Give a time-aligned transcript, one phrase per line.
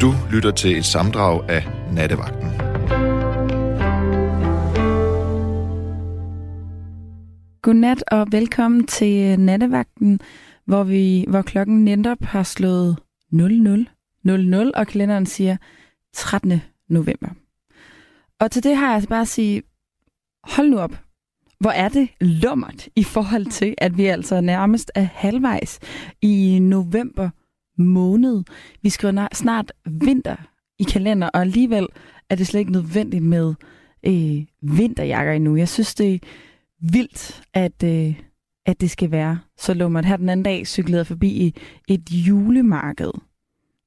[0.00, 2.50] Du lytter til et samdrag af Nattevagten.
[7.62, 10.20] Godnat og velkommen til øh, Nattevagten,
[10.64, 12.96] hvor, vi, hvor klokken netop har slået
[13.32, 15.56] 00.00, og kalenderen siger
[16.14, 16.62] 13.
[16.88, 17.28] november.
[18.40, 19.62] Og til det har jeg altså bare at sige,
[20.44, 20.96] hold nu op,
[21.60, 25.78] hvor er det lummert i forhold til, at vi altså nærmest er halvvejs
[26.22, 27.30] i november
[27.78, 28.42] måned.
[28.82, 30.36] Vi skriver snart vinter
[30.78, 31.86] i kalender, og alligevel
[32.30, 33.54] er det slet ikke nødvendigt med
[34.06, 34.44] øh,
[34.76, 35.56] vinterjakker endnu.
[35.56, 36.18] Jeg synes, det er
[36.92, 38.20] vildt, at, øh,
[38.66, 40.04] at det skal være så lummert.
[40.04, 41.54] Her den anden dag cyklede jeg forbi i
[41.88, 43.10] et julemarked,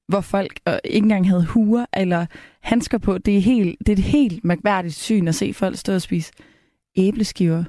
[0.07, 2.25] hvor folk øh, ikke engang havde huer eller
[2.61, 3.17] handsker på.
[3.17, 6.31] Det er, helt, det er et helt mærkværdigt syn at se folk stå og spise
[6.95, 7.63] æbleskiver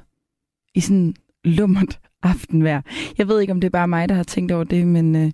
[0.75, 2.81] i sådan lummert aftenvejr.
[3.17, 5.31] Jeg ved ikke, om det er bare mig, der har tænkt over det, men, øh,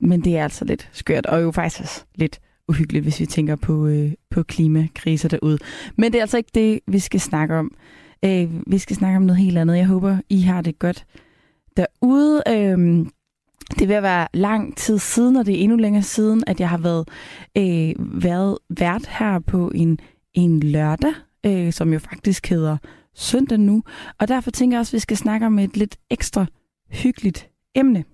[0.00, 3.56] men det er altså lidt skørt, og jo faktisk også lidt uhyggeligt, hvis vi tænker
[3.56, 5.58] på, øh, på klimakriser derude.
[5.96, 7.70] Men det er altså ikke det, vi skal snakke om.
[8.24, 9.76] Øh, vi skal snakke om noget helt andet.
[9.76, 11.06] Jeg håber, I har det godt
[11.76, 12.42] derude.
[12.48, 13.06] Øh,
[13.78, 16.78] det vil være lang tid siden, og det er endnu længere siden, at jeg har
[16.78, 17.08] været,
[17.58, 19.98] øh, været vært her på en,
[20.34, 21.12] en lørdag,
[21.46, 22.76] øh, som jo faktisk hedder
[23.14, 23.82] søndag nu.
[24.18, 26.46] Og derfor tænker jeg også, at vi skal snakke om et lidt ekstra
[26.90, 28.04] hyggeligt emne.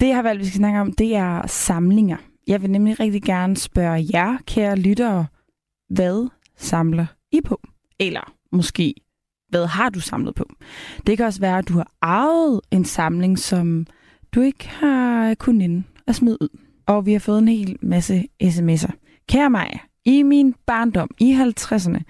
[0.00, 2.16] Det, jeg har valgt, vi skal snakke om, det er samlinger.
[2.46, 5.26] Jeg vil nemlig rigtig gerne spørge jer, kære lyttere,
[5.88, 7.60] hvad samler I på?
[8.00, 8.94] Eller måske,
[9.48, 10.44] hvad har du samlet på?
[11.06, 13.86] Det kan også være, at du har arvet en samling, som
[14.34, 16.58] du ikke har kunnet inde og smide ud.
[16.86, 18.92] Og vi har fået en hel masse sms'er.
[19.28, 22.02] Kære mig, i min barndom i 50'erne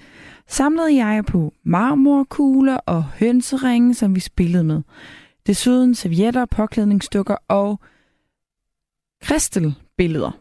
[0.49, 4.83] samlede jeg på marmorkugler og hønseringe, som vi spillede med.
[5.47, 7.81] Desuden servietter, påklædningsstykker og
[9.23, 10.41] kristelbilleder.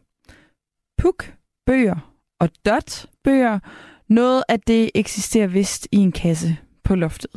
[0.97, 1.33] Puk,
[1.65, 3.59] bøger og dot bøger.
[4.07, 7.31] Noget af det eksisterer vist i en kasse på loftet.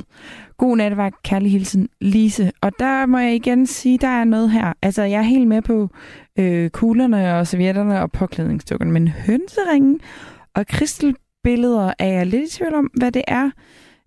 [0.57, 2.53] God natvagt, kærlig hilsen, Lise.
[2.61, 4.73] Og der må jeg igen sige, der er noget her.
[4.83, 5.91] Altså, jeg er helt med på
[6.39, 10.01] øh, kuglerne og servietterne og påklædningsstykkerne, men hønseringen
[10.55, 13.51] og kristelbilleder er jeg lidt i tvivl om, hvad det er.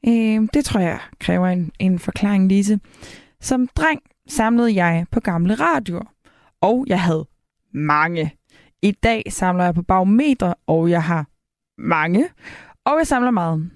[0.07, 2.79] Øh, det tror jeg kræver en, en forklaring, Lise.
[3.41, 6.13] Som dreng samlede jeg på gamle radioer,
[6.61, 7.25] og jeg havde
[7.73, 8.35] mange.
[8.81, 11.27] I dag samler jeg på barometer, og jeg har
[11.77, 12.29] mange,
[12.85, 13.71] og jeg samler meget.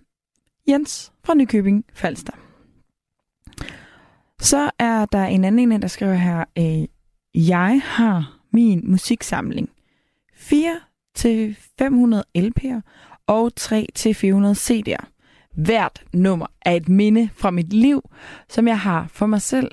[0.68, 2.34] Jens fra Nykøbing Falster.
[4.40, 6.88] Så er der en anden en, der skriver her, øh,
[7.47, 9.70] jeg har min musiksamling
[10.36, 10.80] 4
[11.16, 12.82] til 500 LP'er
[13.28, 15.15] og 3 til 400 CD'er.
[15.55, 18.09] Hvert nummer er et minde fra mit liv,
[18.49, 19.71] som jeg har for mig selv.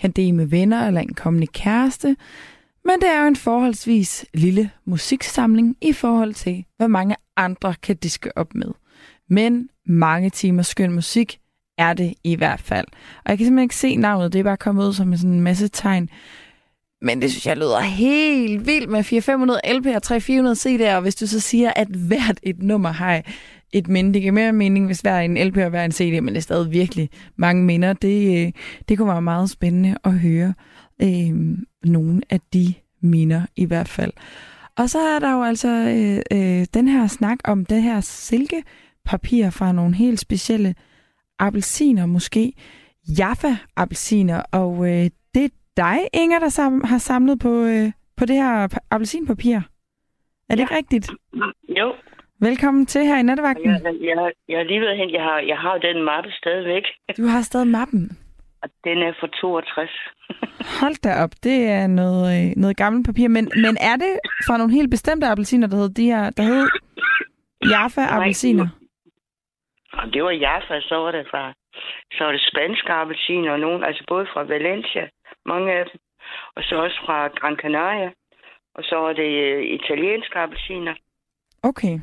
[0.00, 2.16] Kan dele med venner eller en kommende kæreste.
[2.84, 7.96] Men det er jo en forholdsvis lille musiksamling i forhold til, hvad mange andre kan
[7.96, 8.72] diske op med.
[9.28, 11.38] Men mange timer skøn musik
[11.78, 12.86] er det i hvert fald.
[13.24, 15.40] Og jeg kan simpelthen ikke se navnet, det er bare kommet ud som sådan en
[15.40, 16.08] masse tegn.
[17.02, 21.14] Men det synes jeg lyder helt vildt med 400 LP og 300 CD'er, og hvis
[21.14, 23.22] du så siger, at hvert et nummer har
[23.74, 24.14] et minde.
[24.14, 26.40] Det giver mere mening, hvis hver en LP og hver en CD, men det er
[26.40, 27.92] stadig virkelig mange minder.
[27.92, 28.52] Det, øh,
[28.88, 30.54] det kunne være meget spændende at høre
[31.02, 34.12] øh, nogle af de minder i hvert fald.
[34.78, 39.50] Og så er der jo altså øh, øh, den her snak om det her silkepapir
[39.50, 40.74] fra nogle helt specielle
[41.38, 42.52] appelsiner, måske
[43.08, 48.36] Jaffa-appelsiner, og øh, det er dig, Inger, der sam- har samlet på, øh, på det
[48.36, 49.60] her appelsinpapir.
[50.48, 50.76] Er det ja.
[50.76, 51.10] rigtigt?
[51.68, 51.92] Jo,
[52.40, 53.70] Velkommen til her i nattevagten.
[53.70, 55.10] Jeg, jeg, jeg er lige ved hen.
[55.10, 56.84] Jeg har, jeg har den mappe stadigvæk.
[57.16, 58.18] Du har stadig mappen?
[58.62, 59.90] Og den er fra 62.
[60.80, 63.28] Hold da op, det er noget, øh, noget gammelt papir.
[63.28, 64.12] Men, men er det
[64.46, 66.66] fra nogle helt bestemte appelsiner, der hedder de her, der hed
[67.72, 68.68] Jaffa-appelsiner?
[70.12, 71.52] Det var Jaffa, så var det fra
[72.12, 75.08] så var det spanske appelsiner og nogen, altså både fra Valencia,
[75.46, 76.00] mange af dem,
[76.56, 78.10] og så også fra Gran Canaria,
[78.74, 80.94] og så var det øh, italienske appelsiner.
[81.62, 81.98] Okay.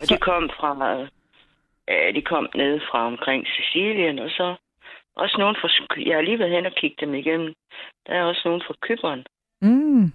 [0.00, 0.14] Og så...
[0.14, 1.00] de kom fra,
[1.90, 4.56] øh, de kom ned fra omkring Sicilien, og så
[5.16, 5.68] også nogen fra,
[6.06, 7.54] jeg har lige været hen og kigget dem igennem.
[8.06, 9.24] Der er også nogen fra Kyberen.
[9.62, 10.12] Mm.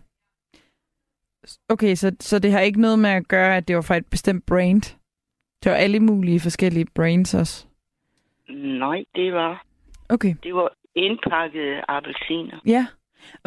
[1.69, 4.05] Okay, så, så det har ikke noget med at gøre, at det var fra et
[4.05, 4.81] bestemt brand?
[5.63, 7.67] Det var alle mulige forskellige brands også?
[8.49, 9.65] Nej, det var...
[10.09, 10.35] Okay.
[10.43, 12.59] Det var indpakkede appelsiner.
[12.65, 12.85] Ja.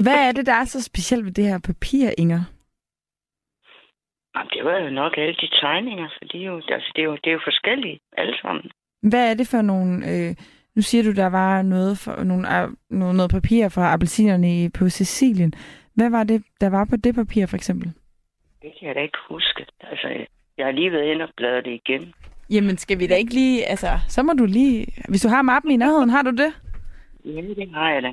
[0.02, 2.44] Hvad er det, der er så specielt ved det her papir, Inger?
[4.36, 7.06] Jamen, det var jo nok alle de tegninger, for det er jo, altså, det er
[7.06, 8.70] jo, det er jo forskellige alle sammen.
[9.02, 9.92] Hvad er det for nogle...
[10.10, 10.34] Øh,
[10.74, 12.48] nu siger du, der var noget, for, nogle,
[12.90, 15.52] noget, noget papir fra appelsinerne på Sicilien.
[15.94, 17.92] Hvad var det, der var på det papir, for eksempel?
[18.62, 19.66] Det kan jeg da ikke huske.
[19.80, 20.08] Altså,
[20.58, 22.14] jeg har lige været inde og bladret det igen.
[22.50, 23.66] Jamen, skal vi da ikke lige...
[23.66, 24.86] Altså, så må du lige...
[25.08, 26.52] Hvis du har mappen i nærheden, har du det?
[27.24, 28.12] Ja, det har jeg da.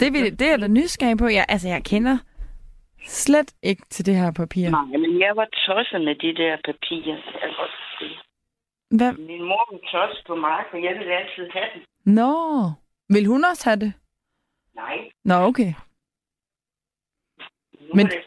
[0.00, 1.26] Det, vil, det er jeg da nysgerrig på.
[1.28, 2.18] Jeg, altså, jeg kender
[3.04, 4.70] slet ikke til det her papir.
[4.70, 7.16] Nej, men jeg var tosset med de der papirer.
[7.42, 8.08] Jeg.
[8.90, 9.12] Hvad?
[9.12, 11.82] Min mor var tosset på mig, for jeg ville altid have den.
[12.14, 12.32] Nå,
[13.08, 13.92] vil hun også have det?
[14.74, 15.10] Nej.
[15.24, 15.72] Nå, okay.
[17.80, 18.24] nu Men- det-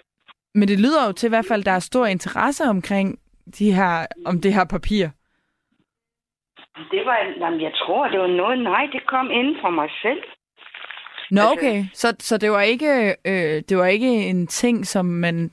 [0.56, 3.20] Men det lyder jo til i hvert fald, der er stor interesse omkring
[3.60, 5.06] de her, om det her papir.
[6.92, 10.24] Det var, jamen, jeg tror, det var noget, nej, det kom inden fra mig selv.
[11.36, 11.86] Nå, Altså- okay.
[11.94, 15.52] Så, så det var ikke øh, det var ikke en ting, som man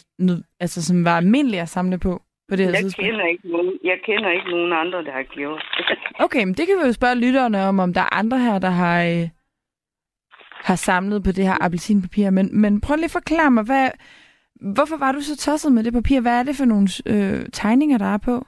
[0.60, 3.06] altså som var almindelig at samle på på det her Jeg tidspunkt.
[3.10, 5.62] kender, ikke nogen, jeg kender ikke nogen andre, der har gjort.
[6.24, 8.70] Okay, men det kan vi jo spørge lytterne om, om der er andre her, der
[8.70, 9.28] har øh,
[10.68, 12.30] har samlet på det her appelsinpapir.
[12.30, 13.90] Men, men prøv lige at forklare mig, hvad,
[14.74, 16.20] hvorfor var du så tosset med det papir?
[16.20, 18.46] Hvad er det for nogle øh, tegninger, der er på?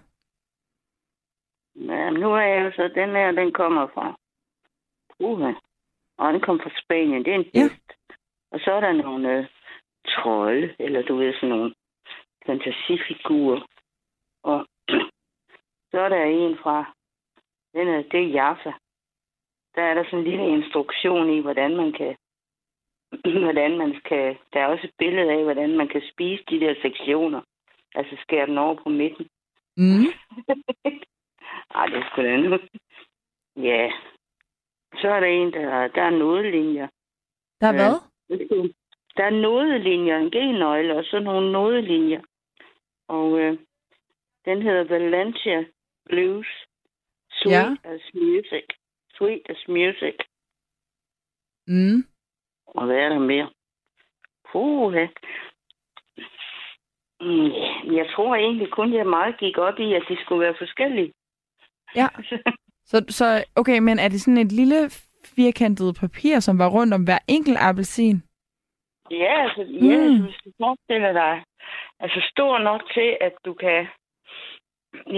[1.90, 4.18] Ja, nu er jeg jo så, den her, den kommer fra
[5.20, 5.52] Uha.
[6.18, 7.24] Og den kommer fra Spanien.
[7.24, 7.62] Det er en Ja.
[7.62, 7.92] hest.
[8.50, 9.46] Og så er der nogle øh,
[10.08, 11.74] trolde, eller du ved, sådan nogle
[12.46, 13.60] fantasifigurer.
[14.42, 14.66] Og
[15.90, 16.94] så er der en fra,
[17.74, 18.72] den er, det er Jaffa.
[19.74, 22.16] Der er der sådan en lille instruktion i, hvordan man kan
[23.46, 26.74] hvordan man kan, der er også et billede af, hvordan man kan spise de der
[26.82, 27.40] sektioner.
[27.94, 29.28] Altså skære den over på midten.
[29.76, 30.06] Mm.
[31.74, 32.58] Ej, det er sgu da nu.
[33.56, 33.92] Ja.
[35.00, 36.88] Så er der en, der, der er nodelinjer.
[37.60, 37.76] Der er Ja.
[37.78, 38.68] hvad?
[39.16, 42.22] Der er nodelinjer, en G-nøgle, og så nogle nodelinjer.
[43.08, 43.58] Og øh,
[44.44, 45.64] den hedder Valencia
[46.06, 46.46] Blues.
[47.30, 47.74] Sweet Ja.
[47.84, 48.64] as music.
[49.14, 50.14] Sweet as music.
[51.66, 52.04] Mm.
[52.66, 53.50] Og hvad er der mere?
[54.52, 54.92] Puh,
[57.20, 57.52] mm,
[57.98, 61.12] jeg tror egentlig kun, jeg meget gik op i, at de skulle være forskellige.
[61.94, 62.08] Ja.
[62.86, 64.90] Så, så okay, men er det sådan et lille
[65.36, 68.22] firkantet papir, som var rundt om hver enkelt appelsin?
[69.10, 70.22] Ja, altså, ja, Mm.
[70.24, 71.44] hvis du forestiller dig,
[72.00, 73.86] altså stor nok til, at du kan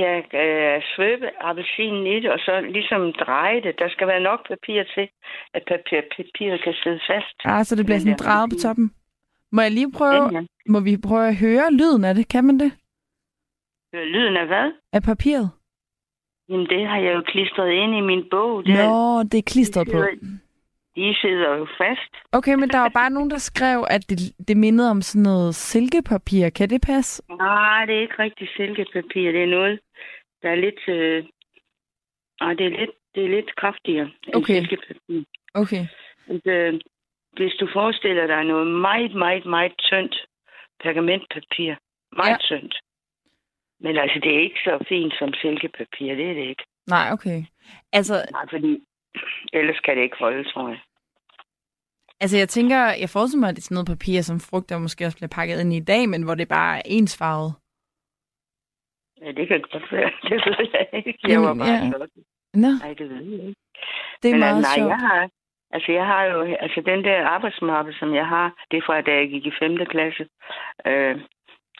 [0.02, 0.12] ja,
[0.42, 3.78] øh, svøbe appelsinen i det, og så ligesom dreje det.
[3.78, 5.08] Der skal være nok papir til,
[5.54, 7.36] at papir, papiret kan sidde fast.
[7.44, 8.90] Ah, så det bliver sådan drejet på toppen.
[9.52, 10.42] Må jeg lige prøve, Ja, ja.
[10.68, 12.28] må vi prøve at høre lyden af det?
[12.28, 12.72] Kan man det?
[13.94, 14.72] Øh, Lyden af hvad?
[14.92, 15.50] Af papiret?
[16.48, 18.64] Jamen, det har jeg jo klistret ind i min bog.
[18.66, 19.98] Det, Nå, det er klistret på.
[20.96, 22.12] De sidder jo fast.
[22.32, 24.18] Okay, men der var bare nogen, der skrev, at det,
[24.48, 26.48] det mindede om sådan noget silkepapir.
[26.50, 27.22] Kan det passe?
[27.28, 29.32] Nej, det er ikke rigtig silkepapir.
[29.32, 29.80] Det er noget,
[30.42, 30.88] der er lidt...
[30.88, 31.24] Øh...
[32.40, 34.54] Ej, det er lidt, det er lidt kraftigere end Okay.
[34.54, 35.22] silkepapir.
[35.54, 35.86] Okay.
[36.28, 36.80] Altså, øh,
[37.32, 40.16] hvis du forestiller dig noget meget, meget, meget tyndt
[40.82, 41.74] pergamentpapir.
[42.16, 42.46] Meget ja.
[42.48, 42.74] tyndt.
[43.80, 46.14] Men altså, det er ikke så fint som silkepapir.
[46.14, 46.64] Det er det ikke.
[46.86, 47.42] Nej, okay.
[47.92, 48.78] Altså, Nej, fordi
[49.52, 50.80] ellers kan det ikke holde, tror jeg.
[52.20, 55.06] altså jeg tænker, jeg forestiller mig, at det er sådan noget papir, som frugter måske
[55.06, 57.54] også bliver pakket ind i dag, men hvor det bare er ensfarvet.
[59.22, 60.10] Ja, det kan godt være.
[60.30, 61.18] Det ved jeg ikke.
[61.28, 61.90] Jeg var Jamen, bare ja.
[61.92, 62.08] sådan.
[62.54, 63.60] Nå, Nej, det ved jeg ikke.
[64.22, 64.88] det er Men meget nej, sjovt.
[64.88, 65.28] jeg har,
[65.70, 69.12] altså jeg har jo, altså den der arbejdsmappe, som jeg har, det er fra da
[69.20, 69.76] jeg gik i 5.
[69.94, 70.24] klasse.
[70.86, 71.16] Øh,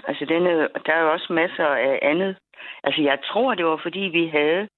[0.09, 2.37] altså den er, der er jo også masser af andet.
[2.85, 4.69] Altså jeg tror, det var fordi, vi havde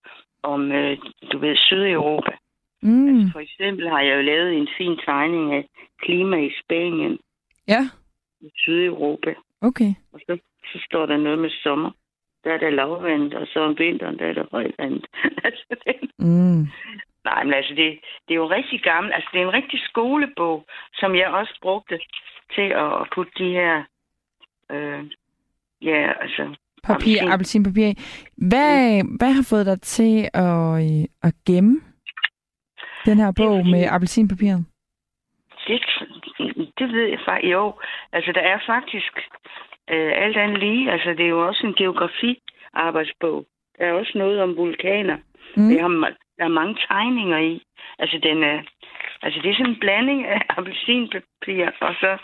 [0.42, 0.98] om, øh,
[1.32, 2.32] du ved, Sydeuropa.
[2.82, 3.08] Mm.
[3.08, 5.64] Altså, for eksempel har jeg jo lavet en fin tegning af
[6.02, 7.18] klima i Spanien,
[7.68, 7.80] Ja,
[8.40, 9.34] i Sydeuropa.
[9.60, 9.94] okay.
[10.12, 10.38] Og så,
[10.72, 11.90] så står der noget med sommer.
[12.44, 15.00] Der er der lavvand, og så om vinteren, der er der højvand.
[15.44, 16.66] altså, det, Mm.
[17.24, 19.14] Nej, men altså, det, det er jo rigtig gammelt.
[19.14, 21.98] Altså, det er en rigtig skolebog, som jeg også brugte
[22.54, 23.84] til at putte de her...
[24.72, 25.04] Øh,
[25.82, 26.56] ja, altså...
[26.84, 27.32] Papir, Appelsin.
[27.32, 27.92] appelsinpapir.
[28.36, 31.80] Hvad, hvad har fået dig til at, øh, at gemme
[33.06, 34.64] den her bog fordi- med appelsinpapiret?
[35.68, 35.80] Det,
[36.78, 37.52] det ved jeg faktisk.
[37.52, 37.74] Jo,
[38.12, 39.12] altså, der er faktisk
[39.90, 40.92] øh, alt andet lige.
[40.92, 43.46] Altså, det er jo også en geografi-arbejdsbog.
[43.78, 45.16] Der er også noget om vulkaner.
[45.56, 45.68] Mm.
[45.68, 45.88] Det har,
[46.38, 47.62] der er mange tegninger i.
[47.98, 48.58] Altså, den er,
[49.22, 52.18] altså det er sådan en blanding af appelsinpapir og så,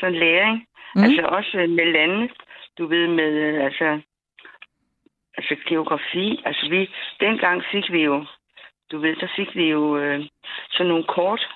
[0.00, 0.66] så læring.
[0.96, 1.02] Mm.
[1.02, 2.28] Altså også med lande,
[2.78, 4.00] du ved, med øh, altså,
[5.36, 6.42] altså geografi.
[6.44, 8.24] Altså vi, dengang fik vi jo,
[8.90, 10.20] du ved, der fik vi jo øh,
[10.70, 11.48] sådan nogle kort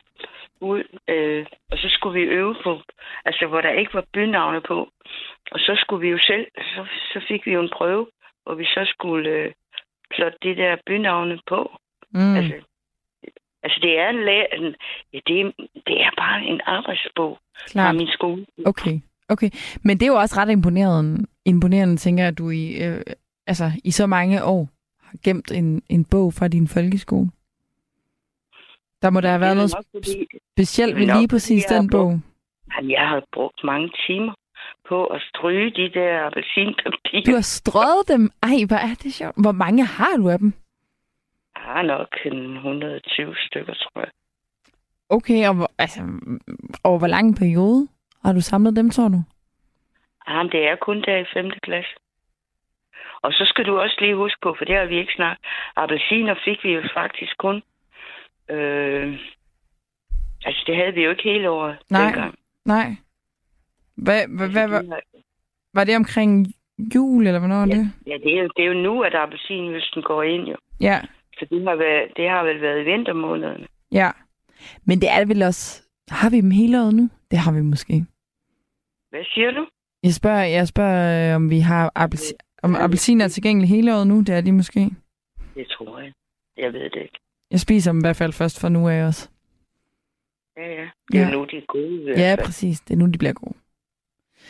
[0.60, 2.80] ud, øh, og så skulle vi øve på,
[3.24, 4.88] altså hvor der ikke var bynavne på.
[5.50, 8.06] Og så skulle vi jo selv, så, så fik vi jo en prøve,
[8.42, 9.52] hvor vi så skulle øh,
[10.10, 11.76] plotte de der bynavne på.
[12.10, 12.36] Mm.
[12.36, 12.54] Altså,
[13.62, 14.76] altså det er en, læ- en
[15.12, 15.50] ja, det, er,
[15.86, 17.96] det er bare en arbejdsbog fra Klart.
[17.96, 18.46] min skole.
[18.66, 19.50] Okay, Okay,
[19.82, 23.00] men det er jo også ret imponerende, imponerende tænker jeg, at du i, øh,
[23.46, 24.68] altså, i så mange år
[25.02, 27.30] har gemt en, en bog fra din folkeskole.
[29.02, 30.26] Der må der have været noget fordi,
[30.56, 32.20] specielt ved lige præcis den bog.
[32.76, 34.34] Jamen, jeg har brugt mange timer
[34.88, 37.22] på at stryge de der appelsinpapirer.
[37.26, 38.30] Du har strøget dem.
[38.42, 39.36] Ej, hvor er det sjovt.
[39.42, 40.52] Hvor mange har du af dem?
[41.54, 44.10] Jeg har nok en 120 stykker, tror jeg.
[45.08, 46.00] Okay, og hvor, altså,
[46.84, 47.88] over hvor lang en periode
[48.24, 49.22] har du samlet dem, tror du?
[50.28, 51.50] Jamen, det er kun der i 5.
[51.62, 51.90] klasse.
[53.22, 55.46] Og så skal du også lige huske på, for det har vi ikke snakket.
[55.76, 57.62] Appelsiner fik vi jo faktisk kun.
[58.50, 59.18] Øh,
[60.44, 62.04] altså, det havde vi jo ikke hele året Nej.
[62.04, 62.34] dengang.
[62.64, 62.88] Nej.
[63.96, 65.00] Hvad, hvad, hvad, hvad, Altså, har-
[65.74, 66.46] var det omkring
[66.94, 67.92] jul, eller hvornår var det?
[68.06, 70.56] Ja, det er, jo, det er jo nu, at appelsinhøsten går ind jo.
[70.80, 71.00] Ja,
[71.38, 73.66] Så det har, været, det har vel været i vintermånederne.
[73.92, 74.10] ja.
[74.86, 75.82] Men det er vel også...
[76.10, 77.08] Har vi dem hele året nu?
[77.30, 78.04] Det har vi måske.
[79.14, 79.66] Hvad siger du?
[80.02, 84.06] Jeg spørger, jeg spørger øh, om vi har appelsi- om appelsiner er tilgængelige hele året
[84.06, 84.20] nu.
[84.20, 84.80] Det er de måske.
[85.54, 86.12] Det tror jeg.
[86.56, 87.18] Jeg ved det ikke.
[87.50, 89.28] Jeg spiser dem i hvert fald først fra nu af også.
[90.56, 90.88] Ja, ja.
[91.12, 91.30] Det er Ja.
[91.30, 92.12] nu, de er gode.
[92.20, 92.44] Ja, fald.
[92.46, 92.80] præcis.
[92.80, 93.54] Det er nu, de bliver gode.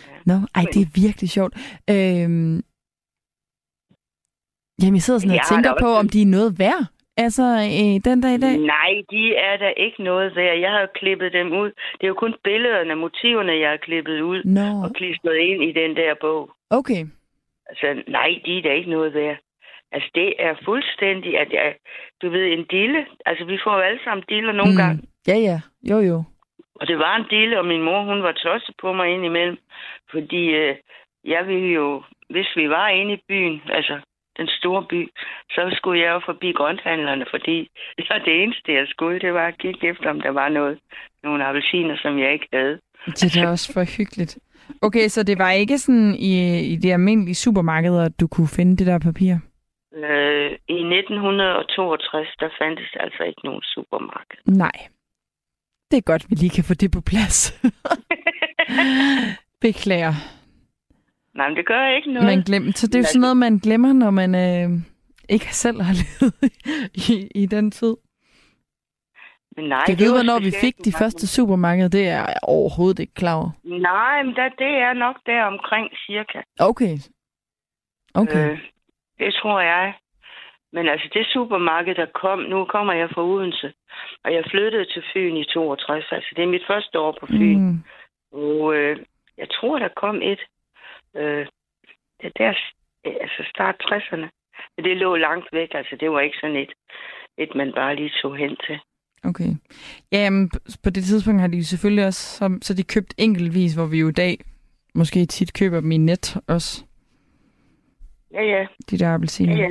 [0.09, 0.13] Ja.
[0.27, 1.55] Nå, ej, det er virkelig sjovt.
[1.91, 2.65] Øhm,
[4.83, 6.87] jamen, jeg sidder sådan og Jeg har tænker på, om de er noget værd.
[7.17, 8.57] Altså, øh, den dag i dag.
[8.59, 10.59] Nej, de er der ikke noget værd.
[10.59, 11.71] Jeg har klippet dem ud.
[11.99, 15.73] Det er jo kun billederne, motiverne, jeg har klippet ud Nå, og klistret ind i
[15.73, 16.51] den der bog.
[16.71, 17.07] okay.
[17.69, 19.37] Altså, nej, de er da ikke noget værd.
[19.93, 21.75] Altså, det er fuldstændig, at jeg,
[22.23, 23.07] du ved, en dille.
[23.27, 24.79] Altså, vi får jo alle sammen diller nogle mm.
[24.79, 25.03] gange.
[25.29, 25.61] Ja, ja.
[25.91, 26.25] Jo, jo.
[26.81, 29.59] Og det var en dille, og min mor, hun var tosset på mig indimellem.
[30.11, 30.77] Fordi øh,
[31.25, 34.01] jeg ville jo, hvis vi var inde i byen, altså
[34.37, 35.11] den store by,
[35.51, 37.57] så skulle jeg jo forbi grønthandlerne, fordi
[37.97, 39.21] det var det eneste, jeg skulle.
[39.21, 40.79] Det var at kigge efter, om der var noget,
[41.23, 42.79] nogle appelsiner, som jeg ikke havde.
[43.07, 44.39] Det er da også for hyggeligt.
[44.83, 48.77] Okay, så det var ikke sådan i, i de almindelige supermarkeder, at du kunne finde
[48.77, 49.35] det der papir?
[49.97, 54.39] Øh, I 1962, der fandtes altså ikke nogen supermarked.
[54.47, 54.79] Nej.
[55.91, 57.39] Det er godt, vi lige kan få det på plads.
[59.67, 60.15] Beklager.
[61.35, 62.27] Nej, men det gør ikke noget.
[62.27, 64.69] Man glem, så det er jo sådan noget, man glemmer, når man øh,
[65.29, 66.35] ikke selv har levet
[67.11, 67.97] i, i den tid.
[69.57, 71.89] Men nej, ved, var hvornår vi fik de første supermarkeder.
[71.89, 73.51] Det er jeg overhovedet ikke klar over.
[73.65, 76.39] Nej, men der, det er nok der omkring cirka.
[76.61, 76.97] Okay.
[78.15, 78.51] Okay.
[78.51, 78.59] Øh,
[79.19, 79.95] det tror jeg.
[80.73, 83.73] Men altså, det supermarked, der kom, nu kommer jeg fra Odense,
[84.25, 87.61] og jeg flyttede til Fyn i 62, altså det er mit første år på Fyn.
[87.61, 87.79] Mm.
[88.33, 88.97] Og øh,
[89.39, 90.41] jeg tror, der kom et,
[91.17, 91.47] øh,
[92.23, 92.53] det der,
[93.05, 94.29] altså start 60'erne.
[94.77, 96.73] Men det lå langt væk, altså det var ikke sådan et,
[97.39, 98.79] et man bare lige tog hen til.
[99.25, 99.51] Okay.
[100.13, 103.87] Jamen, p- på det tidspunkt har de selvfølgelig også, så, så de købt enkeltvis, hvor
[103.87, 104.39] vi jo i dag
[104.95, 106.85] måske tit køber dem i net også,
[108.33, 108.67] Ja, ja.
[108.91, 109.57] de der ja, appelsiner.
[109.57, 109.69] ja.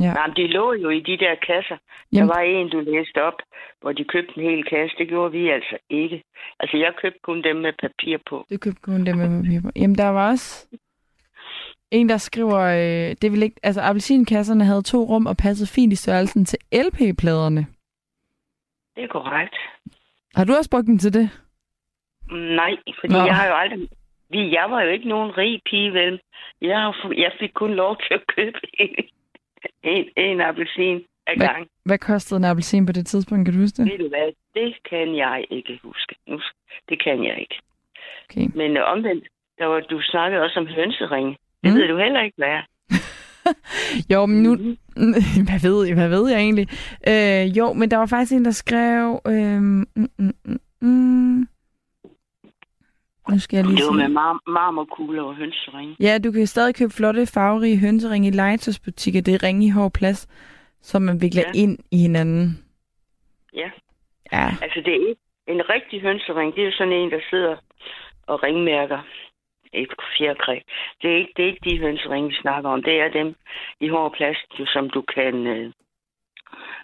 [0.00, 0.12] Ja.
[0.14, 1.76] Nej, men de lå jo i de der kasser.
[2.12, 3.38] Jamen- Der var en, du læste op,
[3.80, 4.96] hvor de købte en hel kasse.
[4.98, 6.22] Det gjorde vi altså ikke.
[6.60, 8.46] Altså, jeg købte kun dem med papir på.
[8.50, 9.70] Du købte kun dem med papir på.
[9.76, 10.66] Jamen, der var også
[11.94, 15.92] en, der skriver, øh, det vil ikke, altså appelsinkasserne havde to rum og passede fint
[15.92, 17.66] i størrelsen til LP-pladerne.
[18.96, 19.54] Det er korrekt.
[20.34, 21.30] Har du også brugt dem til det?
[22.32, 23.18] Nej, fordi Nå.
[23.18, 23.88] Jeg har jo aldrig...
[24.30, 26.20] Vi, jeg var jo ikke nogen rig pige, vel?
[26.62, 28.90] Jeg, har, jeg fik kun lov til at købe en,
[29.82, 30.96] en, en appelsin
[31.26, 31.68] ad Hvad- gang.
[31.84, 33.92] Hvad kostede en appelsin på det tidspunkt, kan du huske det?
[33.92, 34.32] Ved du hvad?
[34.54, 36.14] Det kan jeg ikke huske.
[36.26, 36.40] Nu,
[36.88, 37.60] det kan jeg ikke.
[38.30, 38.46] Okay.
[38.54, 39.24] Men omvendt,
[39.58, 41.36] der var, du snakkede også om hønseringe.
[41.64, 41.78] Det Mm.
[41.78, 42.62] ved du heller ikke, hvad er.
[44.12, 44.56] Jo, men nu,
[45.48, 46.68] hvad ved jeg, hvad ved jeg egentlig?
[47.08, 49.20] Øh, jo, men der var faktisk en, der skrev...
[49.26, 49.86] Øh, mm,
[50.18, 50.34] mm,
[50.80, 51.48] mm.
[53.30, 55.96] Nu skal jeg lige Det var med mar- marmorkugler og hønseringe.
[56.00, 59.20] Ja, du kan stadig købe flotte, farverige hønseringe i legetøjsbutikker.
[59.22, 60.28] Det er ringe i hård plads,
[60.82, 61.50] som man vikler ja.
[61.54, 61.60] Ja.
[61.62, 62.58] ind i hinanden.
[63.54, 63.70] Ja.
[64.32, 66.54] Ja, Altså, det er ikke en rigtig hønsering.
[66.54, 67.56] Det er jo sådan en, der sidder
[68.26, 68.98] og ringmærker
[69.82, 70.58] et fjerkræ.
[71.02, 72.82] Det er ikke, det er ikke de hønseringe, vi snakker om.
[72.82, 73.34] Det er dem
[73.80, 75.46] i hård plast, som du kan...
[75.46, 75.72] Øh,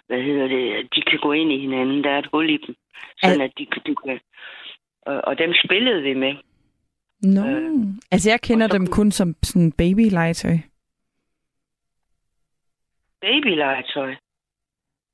[0.07, 0.87] hvad hedder det?
[0.95, 2.03] De kan gå ind i hinanden.
[2.03, 2.75] Der er et hul i dem.
[3.23, 4.19] Sådan at de, kan- du kan...
[5.01, 6.33] Og, og dem spillede vi med.
[7.23, 7.41] Nå.
[7.47, 10.57] Øh, altså, jeg kender dem kunne- kun som sådan baby-legetøj.
[13.21, 14.15] Babylegetøj.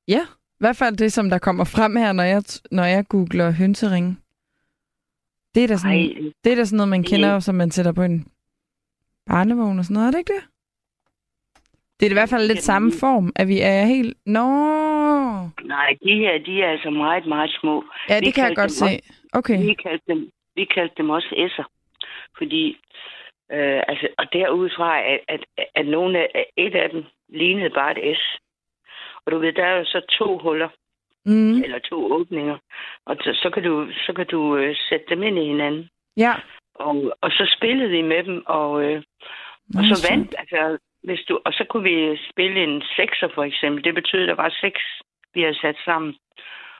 [0.08, 3.50] Ja, i hvert fald det, som der kommer frem her, når jeg, når jeg googler
[3.50, 4.16] hønseringe.
[5.54, 7.70] Det er da sådan, Ej, det er da sådan noget, man det- kender, som man
[7.70, 8.26] sætter på en
[9.26, 10.44] barnevogn og sådan noget, er det ikke det?
[12.00, 14.16] Det er i hvert fald lidt samme form, at vi er helt...
[14.26, 14.46] Nå!
[15.74, 17.84] nej, de her, de er altså meget, meget små.
[18.08, 19.00] Ja, Vi det kan jeg godt se.
[19.32, 19.58] Okay.
[19.66, 21.64] Vi kaldte dem, vi kaldte dem også S'er.
[22.38, 22.76] Fordi,
[23.52, 28.16] øh, altså, og derudfra, at, at, at nogle af, et af dem lignede bare et
[28.16, 28.22] S.
[29.26, 30.68] Og du ved, der er jo så to huller,
[31.30, 31.62] Mm.
[31.64, 32.58] eller to åbninger,
[33.06, 33.74] og så, så kan du,
[34.06, 35.88] så kan du øh, sætte dem ind i hinanden.
[36.16, 36.34] Ja.
[36.74, 39.02] Og, og så spillede vi med dem, og, øh,
[39.78, 43.84] og så vandt, altså, hvis du, og så kunne vi spille en sekser for eksempel.
[43.84, 44.82] Det betød, at der var seks,
[45.34, 46.16] vi havde sat sammen.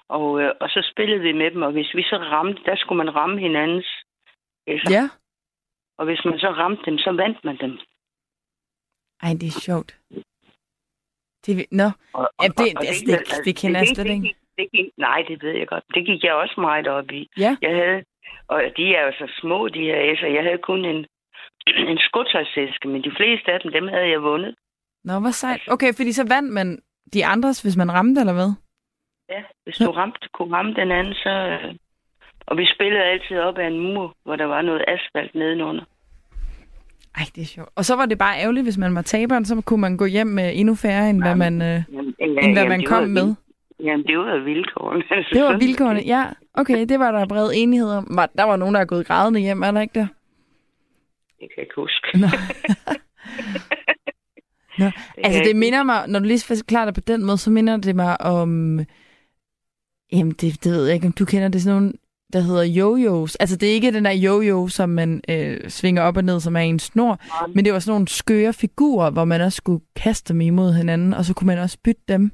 [0.09, 2.97] Og, øh, og så spillede vi med dem, og hvis vi så ramte, der skulle
[2.97, 3.87] man ramme hinandens.
[4.71, 4.91] S'er.
[4.91, 5.09] Ja.
[5.99, 7.79] Og hvis man så ramte dem, så vandt man dem.
[9.23, 9.99] Ej, det er sjovt.
[11.49, 14.07] Det, nå, Og, Ja, det- og- og altså, gik- det- det kender jeg gik- slet
[14.07, 14.27] det ikke.
[14.29, 15.85] gik- Det gik, nej, det ved jeg godt.
[15.95, 17.23] Det gik jeg også meget op i.
[17.45, 17.53] ja.
[17.63, 18.05] Jeg havde,
[18.49, 20.27] og de er jo så små, de her S'er.
[20.39, 21.07] Jeg havde kun en,
[21.93, 24.55] en skotøjsæske, men de fleste af dem, dem havde jeg vundet.
[25.05, 25.61] Nå, hvor sejt.
[25.75, 26.79] Okay, fordi så vandt man
[27.13, 28.51] de andres, hvis man ramte, eller hvad?
[29.29, 31.31] Ja, hvis du ramte, kunne ramme den anden, så...
[31.31, 31.75] øh,
[32.47, 35.85] Og vi spillede altid op ad en mur, hvor der var noget asfalt nedenunder.
[37.19, 37.69] Ej, det er sjovt.
[37.75, 40.27] Og så var det bare ærgerligt, hvis man var taberen, så kunne man gå hjem
[40.27, 43.09] med endnu færre, end hvad man, øh, Jamen, ja, end hvad man det kom var,
[43.09, 43.35] med.
[43.85, 45.05] Jamen, det var vilkårene.
[45.11, 46.01] Altså, Det var vilkårene.
[46.01, 48.07] Ja, okay, det var der bred enighed om.
[48.11, 50.09] Var- Der var nogen, der er gået grædende hjem, er der ikke det?
[51.41, 52.19] Det kan jeg ikke huske.
[52.19, 52.27] Nå.
[54.79, 54.91] Nå,
[55.25, 57.97] altså det minder mig, når du lige forklarer det på den måde, så minder det
[57.97, 58.79] mig om,
[60.13, 61.93] jamen det, det ved jeg ikke, om du kender det, sådan nogle,
[62.33, 63.37] der hedder yo-yos.
[63.41, 66.57] Altså det er ikke den der yo-yo, som man øh, svinger op og ned, som
[66.57, 67.19] er en snor,
[67.55, 71.15] men det var sådan nogle skøre figurer, hvor man også skulle kaste dem imod hinanden,
[71.15, 72.31] og så kunne man også bytte dem.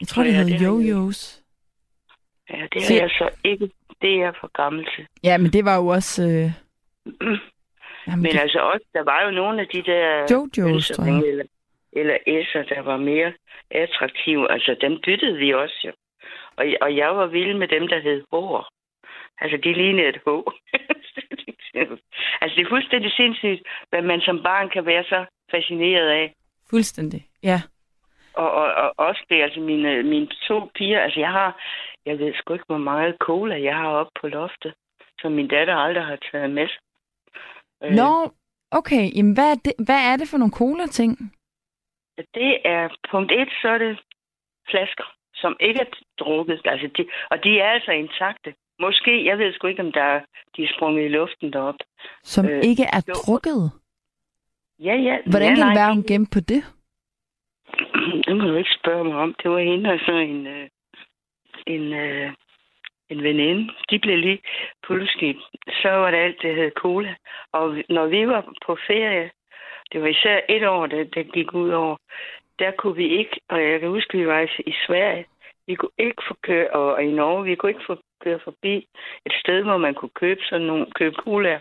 [0.00, 1.40] Jeg tror, det ja, hedder det jeg- yo-yos.
[2.50, 3.70] Ja, det er jeg så ikke.
[4.02, 5.06] Det er jeg for gammel til.
[5.24, 6.22] Ja, men det var jo også...
[6.22, 6.50] Øh,
[8.06, 10.26] jamen, Men det, altså også, der var jo nogle af de der...
[10.58, 11.22] Jojos, tror jeg.
[11.30, 11.44] Eller,
[11.92, 12.16] eller
[12.48, 13.32] S'er, der var mere
[13.70, 14.52] attraktive.
[14.52, 15.92] Altså, dem byttede vi også jo.
[16.56, 18.68] Og, og jeg var vild med dem, der hed hår.
[19.40, 20.28] Altså, de lignede et H.
[22.40, 26.34] altså, det er fuldstændig sindssygt, hvad man som barn kan være så fascineret af.
[26.70, 27.62] Fuldstændig, ja.
[28.34, 31.60] Og, og, og også det, altså mine, mine to piger, altså jeg har,
[32.06, 34.74] jeg ved sgu ikke, hvor meget cola jeg har oppe på loftet,
[35.20, 36.68] som min datter aldrig har taget med.
[37.84, 38.32] Øh, Nå,
[38.70, 39.16] okay.
[39.16, 41.34] Jamen, hvad er det, hvad er det for nogle cola-ting?
[42.16, 43.98] Det er punkt et, så er det
[44.70, 46.60] flasker, som ikke er drukket.
[46.64, 48.54] Altså de, og de er altså intakte.
[48.80, 50.20] Måske, jeg ved sgu ikke, om der er,
[50.56, 51.74] de er sprunget i luften derop.
[52.22, 53.14] Som Øh, ikke er jo.
[53.14, 53.70] drukket?
[54.78, 55.16] Ja, ja.
[55.26, 56.62] Hvordan ja, kan det være, hun gemte på det?
[58.26, 59.34] Det må du ikke spørge mig om.
[59.42, 60.68] Det var hende og så en, øh,
[61.66, 62.32] en, øh,
[63.10, 63.72] en veninde.
[63.90, 64.42] De blev lige
[64.86, 65.36] pludselig,
[65.82, 67.14] så var det alt, det hed cola.
[67.52, 69.30] Og når vi var på ferie,
[69.92, 71.96] det var især et år, det, det gik ud over,
[72.58, 75.24] der kunne vi ikke, og jeg kan huske, vi var i, i Sverige,
[75.66, 78.74] vi kunne ikke få køre, og, i Norge, vi kunne ikke få køre forbi
[79.26, 81.58] et sted, hvor man kunne købe sådan nogle, købe cola,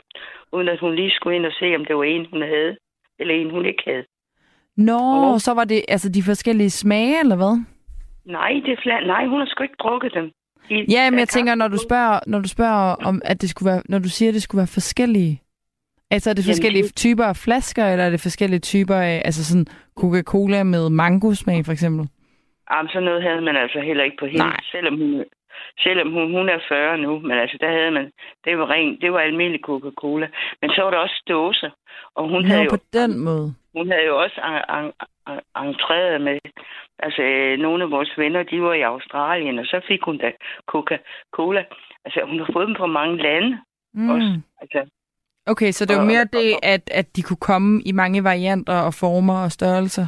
[0.51, 2.77] uden at hun lige skulle ind og se, om det var en, hun havde,
[3.19, 4.06] eller en, hun ikke havde.
[4.77, 4.99] Nå,
[5.34, 7.63] Og- så var det altså de forskellige smage, eller hvad?
[8.25, 9.08] Nej, det er flat.
[9.08, 10.32] Nej, hun har sgu ikke drukket dem.
[10.69, 13.71] De, Ja, men jeg tænker, når du spørger, når du spørger om, at det skulle
[13.71, 15.41] være, når du siger, at det skulle være forskellige,
[16.15, 19.21] altså er det Jamen, forskellige det- typer af flasker, eller er det forskellige typer af,
[19.26, 19.67] altså sådan
[19.99, 22.04] Coca-Cola med mangosmag, for eksempel?
[22.71, 24.60] Jamen, sådan noget havde man altså heller ikke på hende, Nej.
[24.71, 25.23] selvom hun,
[25.86, 27.19] selvom hun, hun er 40 nu.
[27.19, 28.06] Men altså, der havde man,
[28.45, 30.28] det var rent, det var almindelig Coca-Cola.
[30.62, 31.69] Men så var der også dåser,
[32.15, 33.47] og hun, havde Nå, jo, på den måde.
[33.78, 34.93] hun havde jo også en- en-
[35.32, 36.38] en- entreret med,
[36.99, 40.32] altså øh, nogle af vores venner, de var i Australien, og så fik hun da
[40.71, 41.63] Coca-Cola.
[42.06, 43.58] Altså, hun har fået dem fra mange lande
[43.93, 44.10] Mm.
[44.10, 44.32] også.
[44.62, 44.80] Altså,
[45.47, 48.93] Okay, så det var mere det, at, at de kunne komme i mange varianter og
[48.93, 50.08] former og størrelser.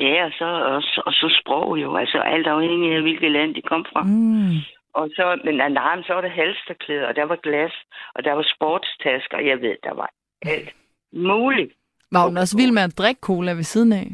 [0.00, 3.62] ja, og så, og, og så sprog jo, altså alt afhængig af, hvilket land de
[3.62, 4.02] kom fra.
[4.02, 4.56] Mm.
[4.94, 7.72] Og så, men nej, nej, så var der halsterklæder, og der var glas,
[8.14, 10.10] og der var sportstasker, jeg ved, der var
[10.42, 10.70] alt
[11.12, 11.72] muligt.
[12.12, 14.06] Var hun også vild med at drikke cola ved siden af?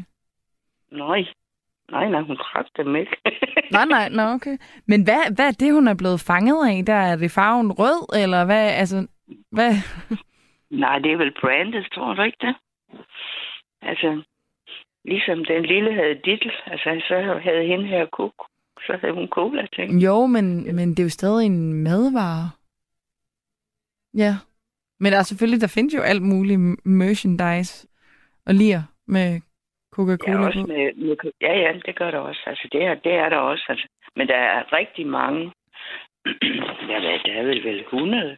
[0.91, 1.25] Nej,
[1.91, 3.17] nej, nej, hun drak dem ikke.
[3.75, 4.57] Nej, nej, nå, okay.
[4.87, 6.85] Men hvad, hvad er det, hun er blevet fanget af?
[6.85, 8.69] Der er det farven rød, eller hvad?
[8.81, 9.07] Altså,
[9.51, 9.73] hvad?
[10.83, 12.55] nej, det er vel brandet, tror du ikke det?
[13.81, 14.23] Altså,
[15.05, 18.33] ligesom den lille havde dittel, altså så havde hende her kok,
[18.85, 22.51] så havde hun cola, tænkte Jo, men, men det er jo stadig en madvare.
[24.13, 24.33] Ja.
[24.99, 27.87] Men der er selvfølgelig, der findes jo alt muligt merchandise
[28.45, 29.41] og lir med
[29.95, 32.41] Coca-Cola Ja, også med, med, ja, ja, det gør der også.
[32.45, 33.65] Altså, det er, det er der også.
[33.69, 33.87] Altså.
[34.15, 35.51] Men der er rigtig mange.
[36.87, 38.37] ved, der er vel vel 100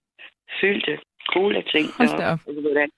[0.61, 0.97] fyldte
[1.33, 1.87] cola-ting.
[1.97, 2.39] Hold da op.
[2.47, 2.89] Altså,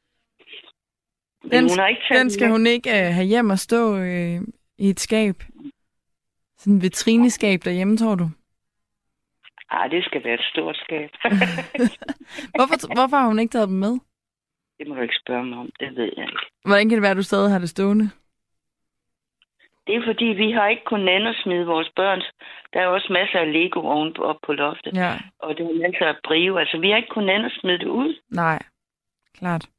[1.44, 2.52] Men Den, hun har ikke taget den skal med.
[2.52, 4.42] hun ikke uh, have hjem og stå uh,
[4.78, 5.36] i et skab.
[6.58, 8.30] Sådan et vitrineskab derhjemme, tror du?
[9.70, 11.10] Ah, det skal være et stort skab.
[12.58, 13.98] hvorfor, hvorfor har hun ikke taget dem med?
[14.80, 15.70] det må du ikke spørge mig om.
[15.80, 16.46] Det ved jeg ikke.
[16.66, 18.10] Hvordan kan det være, at du stadig har det stående?
[19.88, 22.22] Det er fordi, vi har ikke kun nænde at smide vores børn.
[22.74, 24.94] Der er også masser af Lego oven op på loftet.
[24.96, 26.60] Ja, Og der er masser af brive.
[26.60, 28.20] Altså, vi har ikke kun nænde at smide det ud.
[28.30, 28.60] nej.
[29.40, 29.70] Klart.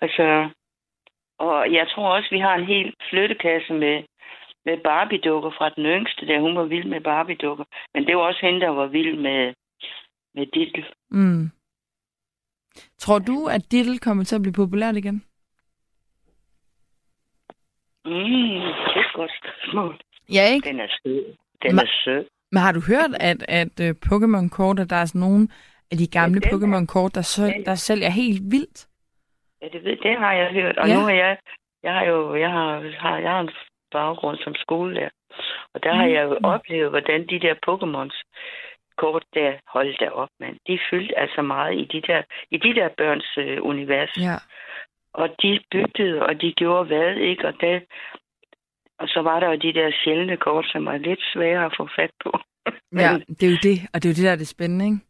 [0.00, 0.48] Altså,
[1.38, 4.02] og jeg tror også, vi har en hel flyttekasse med,
[4.64, 7.64] med Barbie-dukker fra den yngste, der hun var vild med Barbie-dukker.
[7.94, 9.54] Men det var også hende, der var vild med,
[10.34, 10.84] med Dittel.
[11.10, 11.50] Mm.
[12.98, 15.24] Tror du, at Diddle kommer til at blive populært igen?
[18.04, 20.00] Mm, det er et godt spørgsmål.
[20.32, 20.68] Ja, ikke?
[20.68, 21.24] Den er sød.
[21.62, 22.24] Den Ma- er sød.
[22.52, 25.48] Men har du hørt, at, at uh, Pokémon-kort, at der er sådan nogle
[25.92, 28.86] af de gamle Ja, dem er- Pokémon-kort, der, så, der sælger helt vildt?
[29.62, 30.78] Ja, det, ved, det har jeg hørt.
[30.78, 30.94] Og Ja.
[30.94, 31.36] nu har jeg,
[31.82, 33.50] jeg har jo, jeg har, har, jeg har en
[33.92, 35.10] baggrund som skolelærer.
[35.74, 36.44] Og der har jeg jo Mm.
[36.44, 38.16] oplevet, hvordan de der Pokémons
[38.96, 40.56] kort der, hold da op, mand.
[40.66, 44.12] De fyldte altså meget i de der, i de der børns øh, univers.
[44.18, 44.36] Ja.
[45.14, 47.46] Og de byttede, og de gjorde hvad, ikke?
[47.48, 47.84] Og, det,
[48.98, 51.88] og så var der jo de der sjældne kort, som var lidt svære at få
[51.96, 52.30] fat på.
[53.04, 55.00] ja, det er jo det, og det er jo det, der er det spændende, ikke?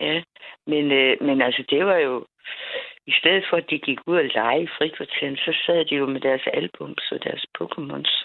[0.00, 0.22] Ja,
[0.66, 2.26] men, øh, men altså, det var jo...
[3.06, 6.06] I stedet for, at de gik ud og lege i frikvarteren, så sad de jo
[6.06, 8.24] med deres albums og deres Pokémons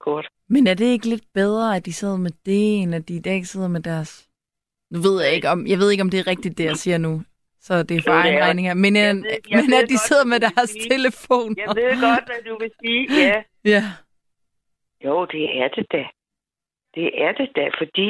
[0.00, 0.28] kort.
[0.48, 3.20] Men er det ikke lidt bedre, at de sidder med det, end at de i
[3.20, 4.28] dag sidder med deres...
[4.90, 6.98] Nu ved jeg ikke, om, jeg ved ikke, om det er rigtigt, det jeg siger
[6.98, 7.22] nu.
[7.66, 8.74] Så det er for egen regning her.
[8.74, 10.88] Men, en, ved- jeg men ved at de godt, sidder med deres sige.
[10.90, 11.54] telefoner.
[11.64, 13.02] Jeg ved godt, hvad du vil sige.
[13.26, 13.82] Ja, Ja.
[15.04, 16.04] jo, det er det da.
[16.94, 18.08] Det er det da, fordi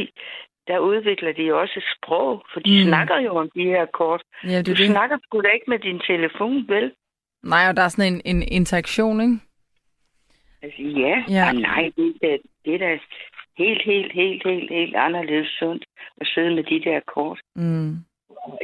[0.69, 2.89] der udvikler de også et sprog, for de Mm.
[2.89, 4.23] snakker jo om de her kort.
[4.45, 4.87] ja, det Du det.
[4.91, 6.93] snakker sgu da ikke med din telefon, vel?
[7.43, 9.39] Nej, og der er sådan en, en interaktion, ikke?
[10.63, 11.45] Altså, ja, Ja.
[11.47, 11.53] ja.
[11.53, 12.99] nej, det, er det er da
[13.59, 15.85] helt, helt, helt, helt, helt anderledes sundt
[16.21, 17.41] at sidde med de der kort.
[17.57, 17.97] Mm.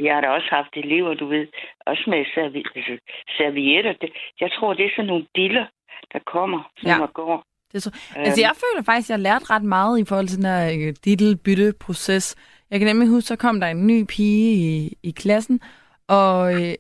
[0.03, 1.47] Jeg har da også haft elever, du ved,
[1.87, 2.95] også med servi- altså,
[3.39, 3.93] servietter.
[4.01, 4.11] Det,
[4.41, 5.67] jeg tror, det er sådan nogle diller,
[6.13, 7.01] der kommer, som Ja.
[7.01, 7.07] ja.
[7.07, 7.43] går.
[7.73, 10.37] Det så, altså, jeg føler faktisk, at jeg har lært ret meget i forhold til
[10.37, 12.37] den her øh, diddle-bytte-proces.
[12.71, 15.61] Jeg kan nemlig huske, så kom der en ny pige i, i klassen,
[16.09, 16.75] og øh,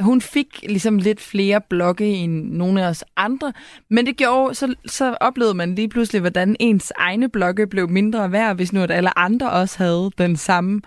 [0.00, 3.52] hun fik ligesom lidt flere blokke end nogle af os andre,
[3.90, 8.32] men det gjorde, så, så oplevede man lige pludselig, hvordan ens egne blokke blev mindre
[8.32, 10.80] værd, hvis nu at alle andre også havde den samme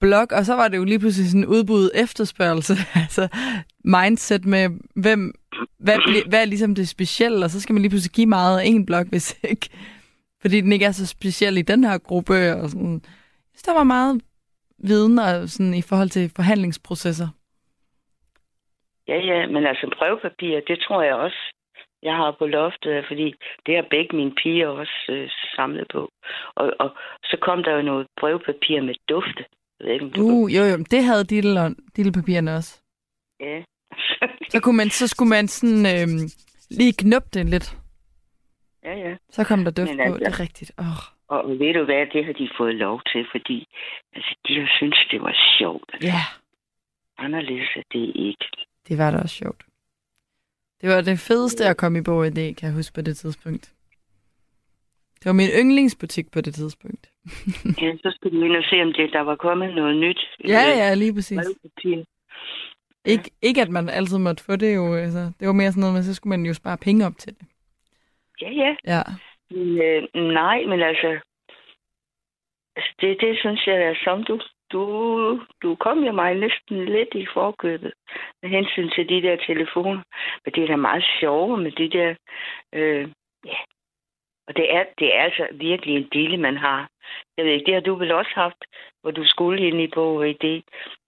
[0.00, 3.24] blog, og så var det jo lige pludselig sådan en udbud efterspørgsel, altså
[3.84, 4.64] mindset med,
[5.02, 5.20] hvem,
[5.78, 8.64] hvad, hvad er ligesom det specielle, og så skal man lige pludselig give meget af
[8.64, 9.68] en blog, hvis ikke,
[10.42, 13.00] fordi den ikke er så speciel i den her gruppe, og sådan.
[13.54, 14.22] Så der var meget
[14.78, 17.28] viden og sådan, i forhold til forhandlingsprocesser.
[19.08, 21.40] Ja, ja, men altså brevpapir, det tror jeg også,
[22.02, 23.34] jeg har på loftet, fordi
[23.66, 26.08] det har begge mine piger også øh, samlet på.
[26.54, 26.90] Og, og
[27.24, 29.44] så kom der jo noget brevpapir med dufte.
[29.80, 31.24] Jeg ved ikke, om du Uh, jo, jo, det havde
[31.96, 32.80] Diddle-papirerne også.
[33.40, 33.62] Ja.
[34.52, 36.30] Så, kunne man, så skulle man sådan øhm,
[36.70, 37.78] lige knuppe det lidt.
[38.84, 39.16] ja, ja.
[39.30, 40.72] Så kom der duft Men på, altså- det er rigtigt.
[40.78, 41.02] Oh.
[41.28, 43.66] Og ved du hvad, det har de fået lov til, fordi
[44.14, 45.90] altså, de har syntes, det var sjovt.
[45.92, 46.20] Altså, Ja,
[47.18, 48.44] Anderledes er det ikke.
[48.88, 49.62] det var da også sjovt.
[50.80, 53.16] Det var det fedeste at komme i bog i det, kan jeg huske på det
[53.16, 53.72] tidspunkt.
[55.26, 57.10] Det var min yndlingsbutik på det tidspunkt.
[57.82, 60.20] Ja, så skulle vi ind og se, om det, der var kommet noget nyt.
[60.48, 61.38] Ja, ja, lige præcis.
[61.38, 62.04] Brevpapir.
[63.04, 64.94] Ikke, ikke at man altid måtte få det jo.
[64.94, 67.32] Altså, det var mere sådan noget, men så skulle man jo spare penge op til
[67.38, 67.46] det.
[68.42, 68.76] Ja, ja.
[68.84, 69.02] Ja.
[69.50, 71.18] Men, øh, nej, men altså,
[72.76, 74.40] altså det, det synes jeg er som du,
[74.72, 74.84] du,
[75.62, 77.92] du kom jo mig næsten lidt i forkøbet
[78.42, 80.02] med hensyn til de der telefoner.
[80.44, 82.14] Men det er da meget sjovere med de der,
[82.72, 83.08] øh,
[83.46, 83.58] ja.
[84.48, 86.88] Og det er, det er altså virkelig en dille, man har.
[87.36, 88.64] Jeg ved ikke, det har du vel også haft,
[89.02, 90.54] hvor du skulle ind i bog og idé.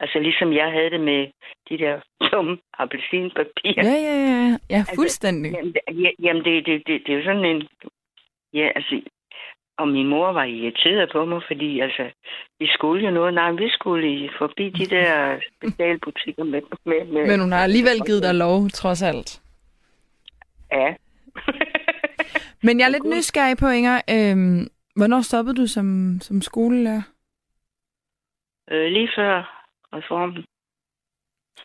[0.00, 1.26] Altså ligesom jeg havde det med
[1.68, 2.00] de der
[2.32, 3.72] dumme appelsinpapir.
[3.76, 4.56] Ja, ja, ja.
[4.70, 5.52] Ja, fuldstændig.
[5.52, 7.68] Jamen, det- ja, jamen det, det, det, det er jo sådan en...
[8.54, 9.00] Ja, altså...
[9.78, 12.10] Og min mor var irriteret på mig, fordi altså,
[12.60, 13.34] vi skulle jo noget.
[13.34, 16.62] Nej, vi skulle i- forbi de der specialbutikker med...
[16.84, 19.40] med, med Men hun har alligevel givet dig lov, trods alt.
[20.72, 20.94] Ja.
[22.62, 23.96] Men jeg er lidt nysgerrig på, Inger.
[24.10, 27.02] Øhm, hvornår stoppede du som, som skolelærer?
[28.70, 30.44] øh, lige før reformen.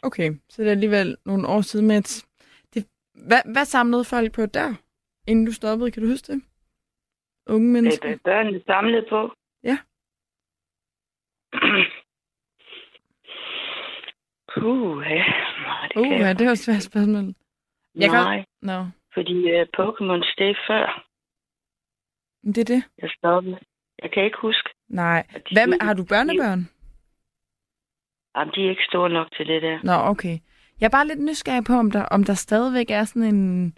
[0.01, 2.25] Okay, så det er alligevel nogle år siden med et...
[2.73, 2.87] Det,
[3.27, 4.73] hvad, hvad samlede folk på der,
[5.27, 5.91] inden du stoppede?
[5.91, 6.41] Kan du huske det?
[7.47, 8.09] Unge mennesker?
[8.11, 9.33] Øh, børnene samlede på.
[9.63, 9.77] Ja.
[14.53, 15.23] Puh, ja.
[15.67, 17.23] Nej, det Uh, kan ja, det var et svært spørgsmål.
[17.95, 21.03] jeg kan- Nej, Nå, fordi uh, Pokémon steg før
[22.45, 22.83] det er det.
[23.01, 23.59] jeg stoppede.
[24.03, 24.69] Jeg kan ikke huske.
[24.89, 25.27] Nej.
[25.51, 26.69] Hvad med, har du børnebørn?
[28.35, 29.79] Jamen, de er ikke store nok til det der.
[29.83, 30.37] Nå, okay.
[30.79, 33.77] Jeg er bare lidt nysgerrig på, om der, om der stadigvæk er sådan en,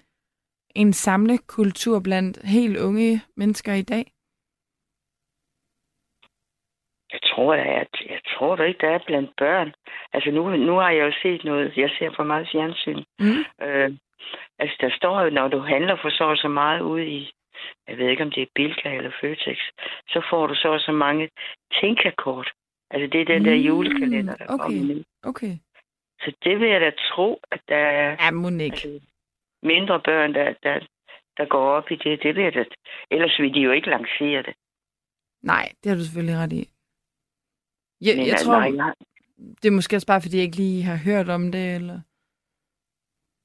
[0.76, 4.06] en samlekultur blandt helt unge mennesker i dag.
[7.12, 9.74] Jeg tror, der er, jeg tror da ikke, der er blandt børn.
[10.14, 11.78] Altså, nu, nu har jeg jo set noget.
[11.78, 13.04] Jeg ser for meget fjernsyn.
[13.20, 13.66] Mm.
[13.66, 13.98] Øh,
[14.60, 17.32] altså, der står jo, når du handler for så og så meget ude i,
[17.88, 19.58] jeg ved ikke, om det er Bilka eller Føtex,
[20.08, 21.30] så får du så og så mange
[21.82, 22.52] tænkerkort.
[22.92, 24.64] Altså, det er den der Mm, julekalender, der okay.
[24.64, 25.04] kommer.
[25.24, 25.54] Okay.
[26.20, 28.74] Så det vil jeg da tro, at der er Ja, ikke.
[28.74, 29.00] altså,
[29.64, 30.80] mindre børn, der, der,
[31.38, 32.24] der går op i det.
[32.24, 32.66] Det vil jeg da.
[33.12, 34.54] Ellers vil de jo ikke lancere det.
[35.44, 36.70] Nej, det har du selvfølgelig ret i.
[38.02, 38.94] Jeg, Men, jeg altså, tror, nej, nej,
[39.38, 42.00] det er måske også bare, fordi jeg ikke lige har hørt om det, eller...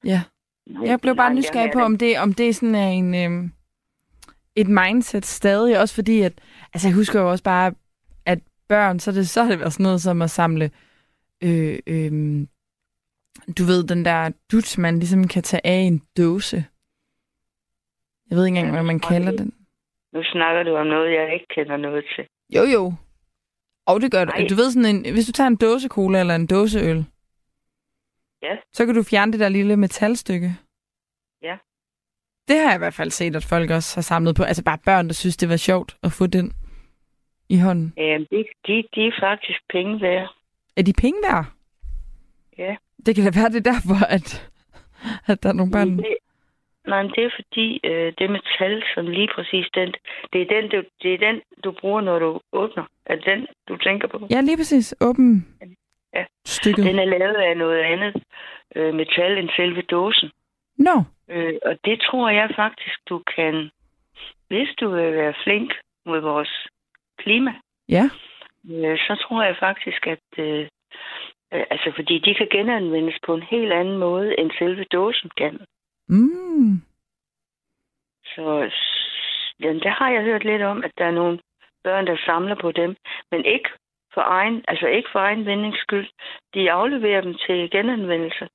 [0.05, 0.21] Ja.
[0.67, 3.51] Jeg blev bare nysgerrig på, om det, om det sådan er en, øhm,
[4.55, 5.79] et mindset stadig.
[5.79, 6.33] Også fordi, at
[6.73, 7.73] altså jeg husker jo også bare,
[8.25, 10.71] at børn, så det, så har det været sådan noget som at samle,
[11.43, 12.11] øh, øh,
[13.57, 16.65] du ved, den der duts, man ligesom kan tage af en dåse.
[18.29, 19.53] Jeg ved ikke engang, hvad man kalder den.
[20.13, 22.25] Nu snakker du om noget, jeg ikke kender noget til.
[22.55, 22.93] Jo, jo.
[23.85, 24.31] Og det gør du.
[24.49, 27.05] Du ved sådan en, hvis du tager en dåse cola eller en dåse øl,
[28.43, 28.55] Ja.
[28.73, 30.55] så kan du fjerne det der lille metalstykke.
[31.41, 31.57] Ja.
[32.47, 34.43] Det har jeg i hvert fald set, at folk også har samlet på.
[34.43, 36.53] Altså bare børn, der synes, det var sjovt at få den
[37.49, 37.93] i hånden.
[37.99, 40.35] Øhm, de, de, de er faktisk penge værd.
[40.77, 41.45] Er de penge værd?
[42.57, 42.75] Ja.
[43.05, 44.51] Det kan da være, det er derfor, at,
[45.31, 45.97] at der er nogle børn.
[45.97, 46.17] Det,
[46.87, 49.93] nej, men det er fordi, øh, det metal, som lige præcis den,
[50.33, 52.85] det er den, du, det er den, du bruger, når du åbner.
[53.05, 54.27] Er det den, du tænker på?
[54.29, 54.95] Ja, lige præcis.
[55.01, 55.47] Åben
[56.13, 56.25] Ja.
[56.45, 56.85] stykket.
[56.85, 58.23] Den er lavet af noget andet
[58.75, 60.31] øh, metal end selve dåsen.
[60.77, 63.71] Nå, Øh, og det tror jeg faktisk, du kan,
[64.47, 65.73] hvis du vil være flink
[66.05, 66.67] mod vores
[67.17, 67.53] klima,
[67.89, 68.03] ja.
[68.71, 70.67] øh, så tror jeg faktisk, at øh,
[71.53, 75.59] øh, altså fordi de kan genanvendes på en helt anden måde, end selve dåsen kan.
[76.07, 76.81] Mm.
[78.25, 78.71] Så
[79.59, 81.39] jamen, der har jeg hørt lidt om, at der er nogle
[81.83, 82.95] børn, der samler på dem,
[83.31, 83.69] men ikke
[84.13, 86.07] for egen, altså ikke for egen vindings skyld.
[86.53, 88.47] De afleverer dem til genanvendelse.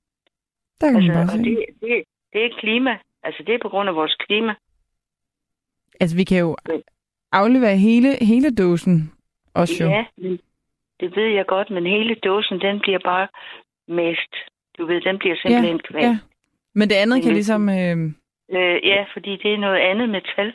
[0.80, 2.98] Der kan Altså, man bare det, det, det er klima.
[3.22, 4.54] Altså, det er på grund af vores klima.
[6.00, 6.56] Altså, vi kan jo
[7.32, 9.12] aflevere hele, hele dåsen
[9.54, 9.90] også jo.
[9.90, 10.04] Ja,
[11.00, 13.28] det ved jeg godt, men hele dåsen, den bliver bare
[13.88, 14.34] mest.
[14.78, 16.18] Du ved, den bliver simpelthen ja, ja.
[16.74, 17.68] Men det andet kan Men- ligesom...
[17.68, 18.12] Øh,
[18.50, 20.54] Øh, ja, fordi det er noget andet metal,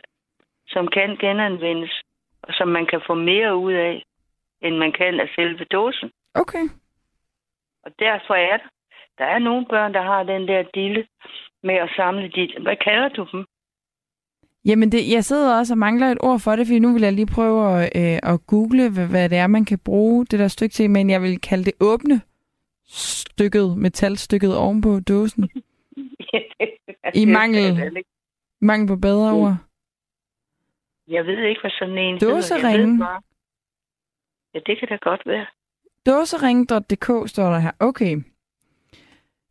[0.68, 2.02] som kan genanvendes,
[2.44, 4.04] og som man kan få mere ud af,
[4.62, 6.10] end man kan af selve dåsen.
[6.34, 6.65] okay.
[7.86, 8.67] Og derfor er der,
[9.17, 11.08] der er nogle børn, der har den der dille
[11.63, 13.45] med at samle de, hvad kalder du dem?
[14.65, 17.13] Jamen, det, jeg sidder også og mangler et ord for det, fordi nu vil jeg
[17.13, 20.47] lige prøve at, øh, at google, hvad, hvad det er, man kan bruge det der
[20.47, 22.21] stykke til, men jeg vil kalde det åbne
[22.88, 25.50] stykket, metalstykket ovenpå dåsen.
[27.21, 28.04] I mangel-
[28.62, 29.39] Mangel på bedre Mm.
[29.39, 29.56] ord.
[31.08, 32.91] Jeg ved ikke, hvad sådan en Dåseringen.
[32.97, 33.21] hedder.
[34.54, 35.46] Ja, det kan da godt være.
[36.06, 37.72] Dåsering.dk står der her.
[37.80, 38.22] Okay.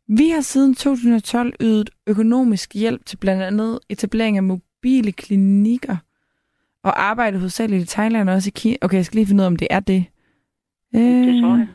[0.07, 5.97] Vi har siden 2012 ydet økonomisk hjælp til blandt andet etablering af mobile klinikker
[6.83, 8.77] og arbejdet hovedsageligt i Thailand og også i Kina.
[8.81, 10.05] Okay, jeg skal lige finde ud af, om det er det.
[10.93, 11.67] Det tror jeg.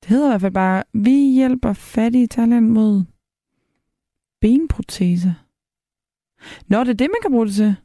[0.00, 3.04] Det hedder i hvert fald bare, vi hjælper fattige i Thailand mod
[4.40, 5.32] benproteser.
[6.66, 7.76] Nå, det er det, man kan bruge det til.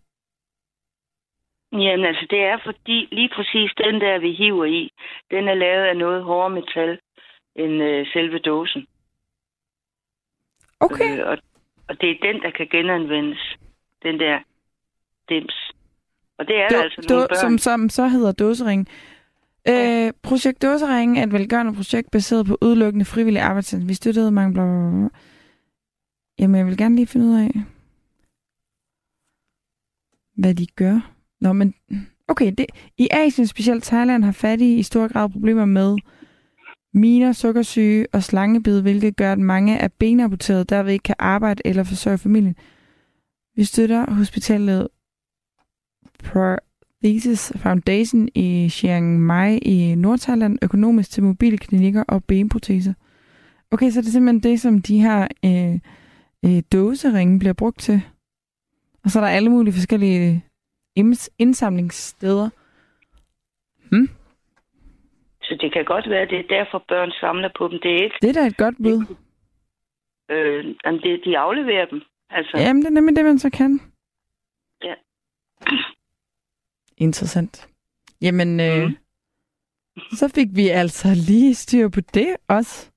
[1.83, 4.91] Jamen altså, det er fordi lige præcis den der, vi hiver i,
[5.31, 6.99] den er lavet af noget hårdere metal
[7.55, 8.87] end øh, selve dåsen.
[10.79, 11.19] Okay.
[11.19, 11.37] Øh, og,
[11.89, 13.57] og det er den, der kan genanvendes.
[14.03, 14.39] Den der
[15.29, 15.71] dims.
[16.37, 17.37] Og det er der altså nogle børn.
[17.37, 18.87] som, som så hedder dåsering.
[19.67, 23.89] Øh, projekt Dåsering er et velgørende projekt baseret på udelukkende frivillig arbejdsindsats.
[23.89, 25.09] Vi støttede mange bla, bla, bla.
[26.39, 27.51] Jamen, jeg vil gerne lige finde ud af,
[30.37, 31.14] hvad de gør.
[31.45, 31.73] Nå, men
[32.27, 32.65] okay, det,
[32.97, 35.97] i Asien, specielt Thailand, har fattige i stor grad problemer med
[36.93, 41.83] miner, sukkersyge og slangebid, hvilket gør, at mange er benamputerede, derved ikke kan arbejde eller
[41.83, 42.55] forsørge familien.
[43.55, 44.87] Vi støtter hospitalet
[46.23, 52.93] Prothesis Foundation i Chiang Mai i Nordthailand økonomisk til mobile klinikker og benproteser.
[53.71, 55.79] Okay, så det er simpelthen det, som de her øh,
[56.45, 58.01] øh, dåseringe bliver brugt til.
[59.03, 60.45] Og så er der alle mulige forskellige
[61.39, 62.49] indsamlingssteder.
[63.91, 64.09] Hmm?
[65.41, 67.79] Så det kan godt være, at det er derfor, børn samler på dem.
[67.83, 69.15] Det er ikke, Det er da et godt bud.
[70.31, 70.65] øh,
[71.03, 72.01] det, de afleverer dem.
[72.29, 73.79] Altså, Jamen, det er nemlig det, man så kan.
[76.97, 77.69] Interessant.
[78.21, 78.95] Jamen, øh, Mm.
[80.11, 82.91] så fik vi altså lige styr på det også.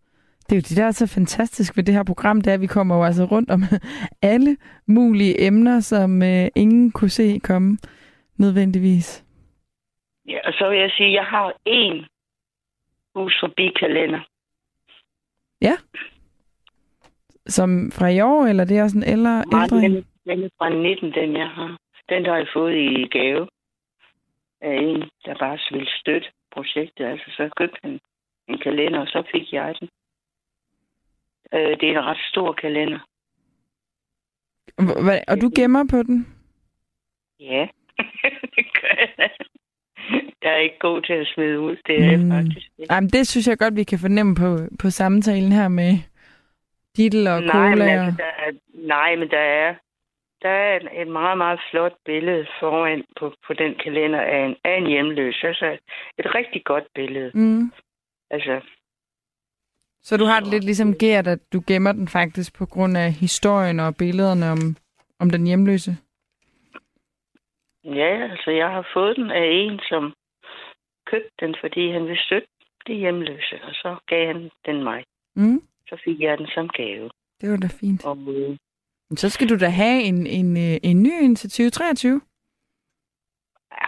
[0.48, 2.60] Det er jo det, der er så fantastisk ved det her program, det er, at
[2.60, 3.62] vi kommer jo altså rundt om
[4.32, 4.56] alle
[4.86, 7.78] mulige emner, som øh, ingen kunne se komme
[8.38, 9.24] nødvendigvis.
[10.28, 12.06] Ja, og så vil jeg sige, at jeg har én
[13.14, 14.20] hus forbi kalender.
[17.46, 20.68] Som fra i år, eller det er også en ældre, Nej, den, den er fra
[20.68, 21.78] 19, den jeg har.
[22.08, 23.48] Den har jeg fået i gave
[24.60, 27.04] af en, der bare ville støtte projektet.
[27.04, 28.00] Altså, så købte han
[28.48, 29.88] en kalender, og så fik jeg den.
[31.54, 32.98] Øh, det er en ret stor kalender.
[34.80, 36.26] Hva- Og du gemmer på den?
[37.40, 37.68] Ja,
[38.56, 39.30] det gør jeg.
[40.42, 42.30] Jeg er ikke god til at smide ud, det er Mm.
[42.30, 42.94] faktisk ikke.
[42.94, 45.92] Jamen, det synes jeg godt, vi kan fornemme på, på samtalen her med
[46.96, 47.84] Dittel og Nej, men, Cola.
[47.90, 49.74] altså, og- der er, nej, men der er,
[50.42, 54.56] der er et, et meget, meget flot billede foran på, på den kalender af en,
[54.64, 55.40] af en hjemløs.
[55.44, 55.78] Altså
[56.18, 57.30] et rigtig godt billede.
[57.34, 57.72] Mm.
[58.30, 58.60] Altså,
[60.02, 63.12] Så du har det lidt ligesom Gert, at du gemmer den faktisk på grund af
[63.12, 64.76] historien og billederne om,
[65.20, 65.96] om den hjemløse?
[67.84, 70.12] ja, altså jeg har fået den af en, som
[71.06, 72.48] købte den, fordi han ville støtte
[72.86, 73.56] det hjemløse.
[73.62, 75.04] Og så gav han den mig.
[75.36, 75.62] Mm.
[75.88, 77.10] Så fik jeg den som gave.
[77.40, 78.04] Det var da fint.
[78.04, 78.56] Og øh,
[79.10, 82.20] Men Så skal du da have en, en, øh, en ny en til 2023.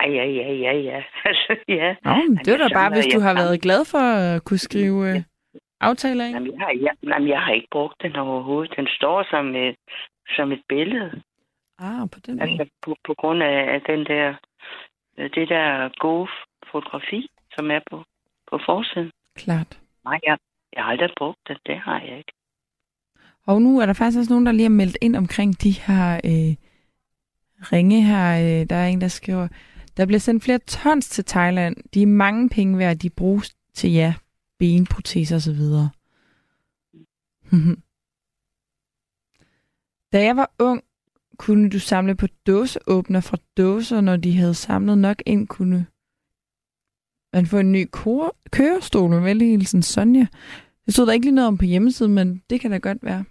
[0.01, 1.03] ja, ja, ja, ja, ja.
[1.25, 1.95] Altså, ja.
[2.05, 2.13] Nå,
[2.45, 5.23] det var da bare, hvis du har været glad for at kunne skrive øh,
[5.81, 6.35] aftaler ind.
[6.35, 8.77] Jamen, jeg, har, jeg, jamen, jeg har ikke brugt den overhovedet.
[8.77, 9.77] Den står som et,
[10.37, 11.23] som et billede.
[11.79, 12.51] Ah, på den måde.
[12.51, 14.35] Altså på, på grund af, den der,
[15.17, 16.29] det der gode
[16.73, 18.05] fotografi, som er på,
[18.51, 19.11] på forsiden.
[19.37, 19.81] Klart.
[20.05, 20.39] Nej, jeg,
[20.73, 21.59] jeg har aldrig brugt det.
[21.67, 22.33] Det har jeg ikke.
[23.47, 26.15] Og nu er der faktisk også nogen, der lige har meldt ind omkring de her
[26.15, 26.53] øh,
[27.73, 28.27] ringe her.
[28.41, 29.49] Øh, der er en, der skriver,
[29.97, 31.77] der bliver sendt flere tons til Thailand.
[31.95, 34.15] De er mange penge værd, de bruges til, ja,
[34.61, 35.91] benproteser og så videre.
[40.13, 40.83] da jeg var ung,
[41.37, 45.87] kunne du samle på dåseåbner fra dåser, når de havde samlet nok ind, kunne
[47.33, 50.27] man få en ny kor- kørestol med velhilsen Sonja.
[50.87, 53.25] Det stod der ikke lige noget om på hjemmesiden, men det kan da godt være.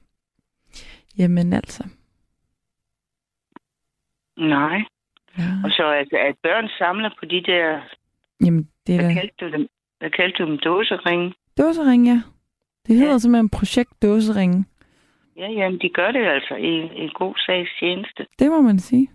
[1.18, 1.84] Jamen altså.
[4.38, 4.78] Nej.
[5.38, 5.52] Ja.
[5.64, 7.82] Og så at, at børn samler på de der,
[8.46, 9.68] Jamen, det er hvad da kaldte du dem?
[10.00, 10.58] Hvad kaldte du dem?
[10.58, 11.34] Dåsering?
[11.58, 12.22] dåsering, ja.
[12.88, 13.18] Det hedder Ja.
[13.18, 14.68] simpelthen projekt dåsering.
[15.38, 18.26] Ja, jamen, de gør det altså i en god sags tjeneste.
[18.40, 19.08] Det må man sige.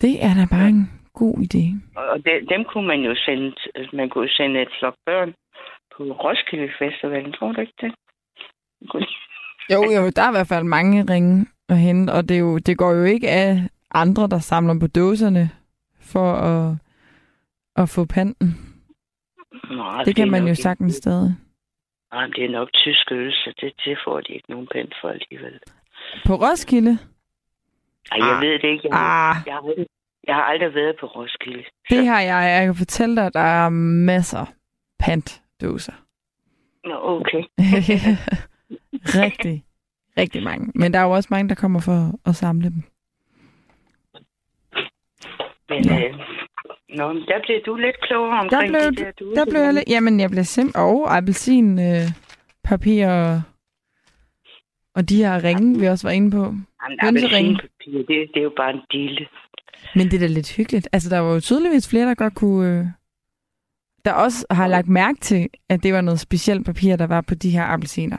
[0.00, 1.64] Det er da bare en god idé.
[2.00, 3.54] Og de, dem kunne man jo sende,
[3.92, 5.34] man kunne sende et flok børn
[5.96, 7.92] på Roskilde Festivalen, tror du ikke det?
[9.72, 12.58] Jo, jo, der er i hvert fald mange ringe at hente, og det, er jo,
[12.58, 13.58] det går jo ikke af
[13.94, 15.50] andre, der samler på dåserne
[16.00, 16.76] for at,
[17.82, 18.48] at få panten.
[19.70, 21.34] Nej, Det kan man jo ikke- sagtens stadig.
[22.12, 24.94] Nej, men det er nok tysk øl, så det, det får de ikke nogen pænt
[25.00, 25.60] for alligevel.
[26.26, 26.98] På Roskilde?
[28.12, 28.42] Ej, jeg Ah.
[28.42, 28.88] ved det ikke.
[28.88, 29.86] Jeg, Ah, jeg, har, aldrig,
[30.26, 31.64] jeg har aldrig været på Roskilde.
[31.90, 32.50] det har jeg.
[32.58, 34.46] Jeg kan fortælle dig, at der er masser
[34.98, 35.92] pantdåser.
[36.84, 37.42] Nå, okay.
[39.24, 39.64] rigtig,
[40.18, 40.72] rigtig mange.
[40.74, 42.82] Men der er jo også mange, der kommer for at samle dem.
[45.68, 46.08] Men, Ja.
[46.08, 46.14] øh,
[46.88, 49.10] nå, men der blev du lidt klogere Der omkring blev, det der.
[49.10, 49.88] Du, der blev jeg lidt...
[49.88, 50.84] Jamen, jeg blev simpelthen...
[50.84, 52.06] Og appelsin, øh,
[52.64, 53.42] papir og,
[54.94, 56.44] og de her ringe, vi også var inde på.
[56.82, 59.26] Jamen, appelsinpapir, det, det er jo bare en dille.
[59.94, 60.88] Men det er da lidt hyggeligt.
[60.92, 62.78] Altså, der var jo tydeligvis flere, der godt kunne...
[62.78, 62.84] Øh,
[64.04, 67.34] der også har lagt mærke til, at det var noget specielt papir, der var på
[67.34, 68.16] de her appelsiner.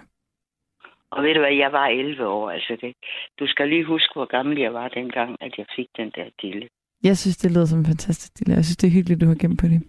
[1.11, 2.93] Og ved du hvad, jeg var 11 år, altså det.
[3.39, 6.69] Du skal lige huske, hvor gammel jeg var dengang, at jeg fik den der dille.
[7.03, 8.53] Jeg synes, det lyder som en fantastisk del.
[8.53, 9.83] Jeg synes, det er hyggeligt, du har gemt på det.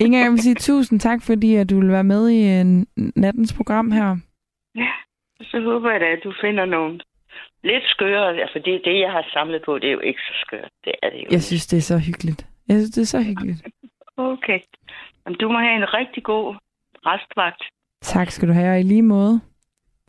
[0.00, 2.64] Inger, jeg vil sige tusind tak, fordi at du vil være med i øh,
[3.16, 4.16] nattens program her.
[4.74, 4.92] Ja,
[5.42, 7.00] så håber jeg da, at du finder nogen
[7.64, 10.34] lidt skøre, ja, for det, det, jeg har samlet på, det er jo ikke så
[10.46, 10.70] skørt.
[10.84, 11.26] Det er det jo.
[11.30, 12.46] Jeg synes, det er så hyggeligt.
[12.68, 13.62] Jeg synes, det er så hyggeligt.
[14.16, 14.58] Okay.
[15.26, 16.54] Jamen, du må have en rigtig god
[17.06, 17.62] restvagt,
[18.02, 19.40] Tak skal du have, og i lige måde.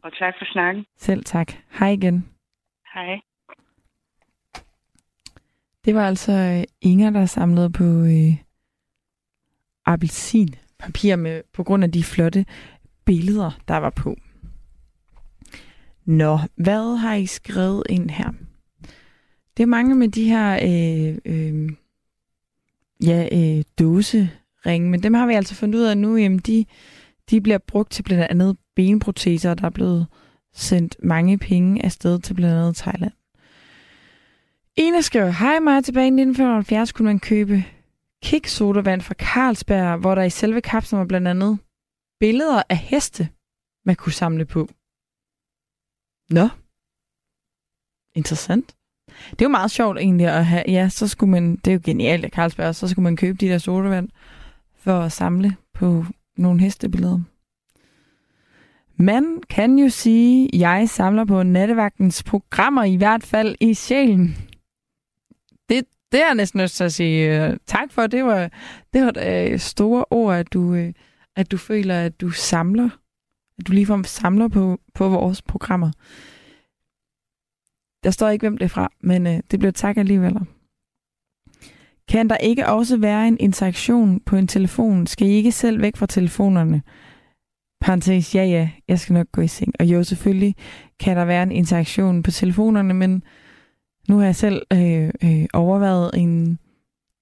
[0.04, 0.86] og tak for snakken.
[0.98, 1.52] Selv tak.
[1.80, 2.30] Hej igen.
[2.94, 3.20] Hej.
[5.86, 8.36] Det var altså øh, Inger, der samlede på øh,
[9.86, 12.46] appelsinpapir med, på grund af de flotte
[13.06, 14.16] billeder, der var på.
[16.06, 18.32] Nå, hvad har I skrevet ind her?
[19.58, 21.70] Det er mange med de her øh, øh,
[23.04, 26.66] ja, øh, dåseringe, men dem har vi altså fundet ud af nu, jamen de,
[27.30, 30.08] de bliver brugt til blandt andet benproteser, og der er blevet
[30.54, 33.12] sendt mange penge afsted til blandt andet Thailand.
[34.78, 37.64] Ina skriver, hej mig tilbage i 1975 kunne man købe
[38.24, 41.60] kiksodavand fra Carlsberg, hvor der i selve kapslen var blandt andet
[42.20, 43.30] billeder af heste,
[43.86, 44.68] man kunne samle på.
[46.30, 46.48] Nå.
[48.16, 48.76] Interessant.
[49.32, 51.82] Det er jo meget sjovt egentlig at have, ja, så skulle man, det er jo
[51.84, 54.10] genialt af Carlsberg, så skulle man købe de der sodavand
[54.78, 56.06] for at samle på
[56.38, 57.20] nogle hestebilleder.
[58.98, 64.55] Man kan jo sige, at jeg samler på nattevagtens programmer, i hvert fald i sjælen.
[66.12, 68.08] Det, er jeg næsten nødt til at sige uh, tak for.
[68.08, 68.50] Det var,
[68.94, 70.90] det var et store ord, at du, uh,
[71.36, 72.90] at du føler, at du samler,
[73.60, 75.92] at du ligefrem samler på, på vores programmer.
[78.04, 80.38] Der står ikke, hvem det er fra, men uh, det bliver tak alligevel.
[82.08, 85.08] Kan der ikke også være en interaktion på en telefon?
[85.08, 86.82] Skal I ikke selv væk fra telefonerne?
[87.82, 89.74] Parenthes, ja ja, jeg skal nok gå i seng.
[89.80, 90.56] Og jo, selvfølgelig
[91.00, 93.24] kan der være en interaktion på telefonerne, men
[94.10, 96.60] nu har jeg selv øh, øh, overvejet en,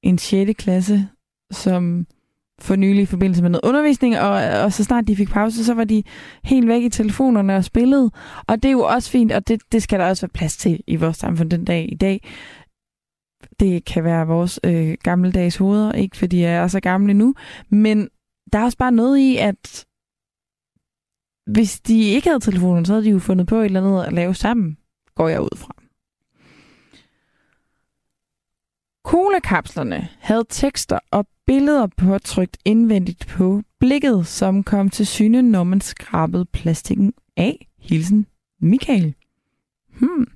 [0.04, 0.52] en 6.
[0.58, 1.10] klasse,
[1.52, 2.08] som
[2.60, 4.32] for nylig i forbindelse med noget undervisning, og,
[4.64, 6.04] og så snart de fik pause, så var de
[6.44, 8.12] helt væk i telefonerne og spillede.
[8.48, 10.84] Og det er jo også fint, og det, det skal der også være plads til
[10.88, 12.30] i vores samfund den dag i dag.
[13.60, 17.36] Det kan være vores øh, gammeldags hoveder, ikke fordi jeg er så gammel nu,
[17.70, 18.10] men
[18.54, 19.86] der er også bare noget i, at
[21.46, 24.14] hvis de ikke havde telefonen, så havde de jo fundet på et eller andet at
[24.14, 24.78] lave sammen,
[25.16, 25.83] går jeg ud fra.
[29.04, 35.82] Cola-kapslerne havde tekster og billeder påtrykt indvendigt på blikket, som kom til syne, når man
[35.82, 37.68] skrabede plastikken af.
[37.80, 38.28] Hilsen
[38.60, 39.16] Michael.
[40.00, 40.28] Hmm.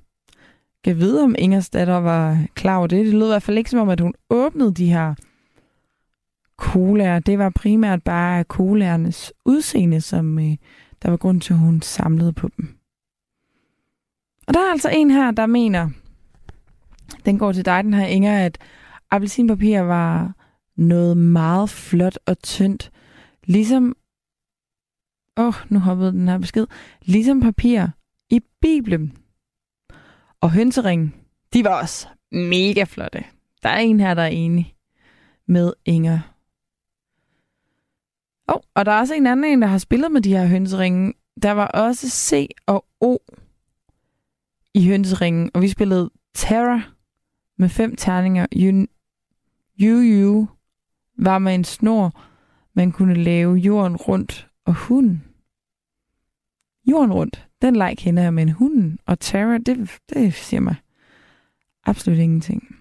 [0.84, 3.06] Kan vide, om Ingers datter var klar over det.
[3.06, 5.14] Det lød i hvert fald ikke som om, at hun åbnede de her
[6.56, 7.18] colaer.
[7.18, 10.56] Det var primært bare colaernes udseende, som øh,
[11.02, 12.78] der var grund til, at hun samlede på dem.
[14.46, 15.90] Og der er altså en her, der mener,
[17.24, 18.58] den går til dig, den her Inger, at
[19.10, 20.34] appelsinpapir var
[20.76, 22.90] noget meget flot og tyndt.
[23.44, 23.96] Ligesom,
[25.36, 26.66] åh, oh, nu hoppede den her besked,
[27.02, 27.86] ligesom papir
[28.30, 29.16] i Bibelen.
[30.40, 31.14] Og hønsering,
[31.52, 33.24] de var også mega flotte.
[33.62, 34.74] Der er en her, der er enig
[35.46, 36.34] med Inger.
[38.48, 41.14] Oh, og der er også en anden en, der har spillet med de her hønseringe.
[41.42, 43.16] Der var også C og O
[44.74, 46.82] i hønseringen, og vi spillede Terra
[47.58, 48.46] med fem terninger.
[48.56, 48.86] Yu
[49.80, 50.48] Yu
[51.18, 52.20] var med en snor,
[52.74, 55.24] man kunne lave jorden rundt, og hunden.
[56.86, 60.76] Jorden rundt, den leg kender jeg, men hunden og Terra, det, det siger mig
[61.88, 62.76] absolut ingenting.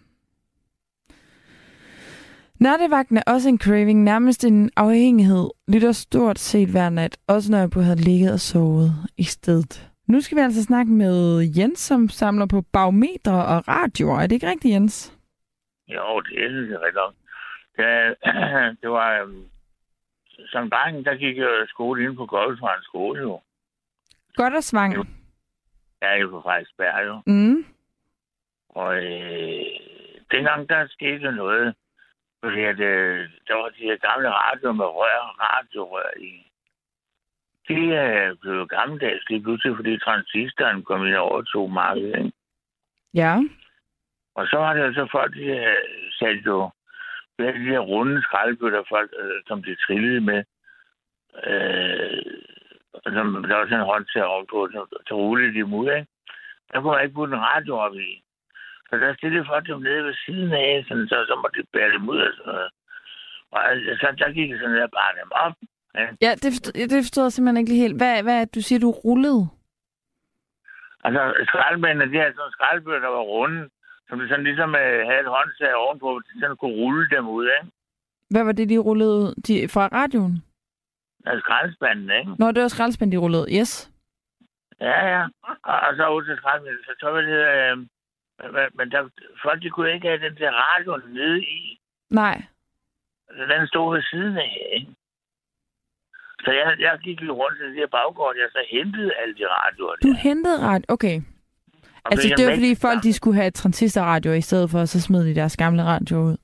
[2.60, 5.50] Nattevagten er også en craving, nærmest en afhængighed.
[5.68, 9.92] Lytter stort set hver nat, også når jeg på havde ligget og sovet i stedet.
[10.08, 14.20] Nu skal vi altså snakke med Jens, som samler på barometre og radioer.
[14.20, 15.18] Er det ikke rigtigt, Jens?
[15.88, 17.16] Jo, det er det rigtigt.
[17.78, 18.16] Det,
[18.82, 19.22] det var...
[19.22, 19.50] Øhm,
[20.46, 23.42] som dreng, der gik jeg skole inde på Goldsvang skole, jo.
[24.36, 24.94] Godt og svang.
[26.02, 27.22] Ja, jeg var faktisk bær, jo.
[27.26, 27.66] Mm.
[28.70, 29.66] Og øh,
[30.32, 31.76] dengang, der skete noget
[32.44, 36.47] fordi at, øh, der var de her gamle radioer med rør, radiorør i.
[37.68, 42.18] De øh, blev gammeldags lige pludselig, fordi transistoren kom ind over to markedet.
[42.18, 42.32] Ikke?
[43.14, 43.34] Ja.
[44.36, 45.76] Og så var det altså folk, de øh,
[46.20, 46.72] satte jo
[47.40, 50.44] de her runde skraldbøtter, folk, øh, som de trillede med.
[51.44, 52.24] Øh,
[53.04, 54.70] som, der var sådan en hånd til at på,
[55.08, 56.08] så rullede de dem ud, ikke?
[56.72, 58.24] Der kunne man ikke putte en radio op i.
[58.90, 61.92] Så der stillede folk dem nede ved siden af, sådan, så, så måtte de bære
[61.92, 62.72] dem ud og sådan noget.
[63.52, 65.56] Og altså, så der gik det sådan der bare dem op.
[65.98, 67.98] Ja, ja det, forstod, det forstod jeg simpelthen ikke lige helt.
[68.02, 69.48] Hvad, hvad du siger, du rullede?
[71.06, 73.70] Altså, skraldbændene, de havde sådan skraldbønder, der var runde,
[74.08, 77.28] som de sådan ligesom øh, havde et håndtag ovenpå, hvor de sådan kunne rulle dem
[77.28, 77.72] ud, ikke?
[78.30, 79.34] Hvad var det, de rullede ud?
[79.48, 80.44] De, fra radioen?
[81.26, 82.32] Ja, skraldspanden, ikke?
[82.40, 83.60] Nå, det var skraldspanden, de rullede.
[83.60, 83.92] Yes.
[84.82, 85.24] Ja, ja.
[85.64, 87.78] Og, og så ud til skraldspanden, så så var det, øh,
[88.54, 89.10] men, men der,
[89.44, 91.80] folk de kunne ikke have den der radio nede i.
[92.10, 92.44] Nej.
[93.30, 94.92] Så den stod ved siden af, ikke?
[96.48, 99.46] Så jeg, jeg gik jo rundt til det her baggård, jeg så hentede alle de
[99.58, 100.08] radioer der.
[100.08, 100.86] Du hentede radio?
[100.96, 101.18] Okay.
[102.06, 105.02] Og altså, det var fordi folk, de skulle have transistorradio i stedet for, og så
[105.02, 106.38] smed de deres gamle radio ud.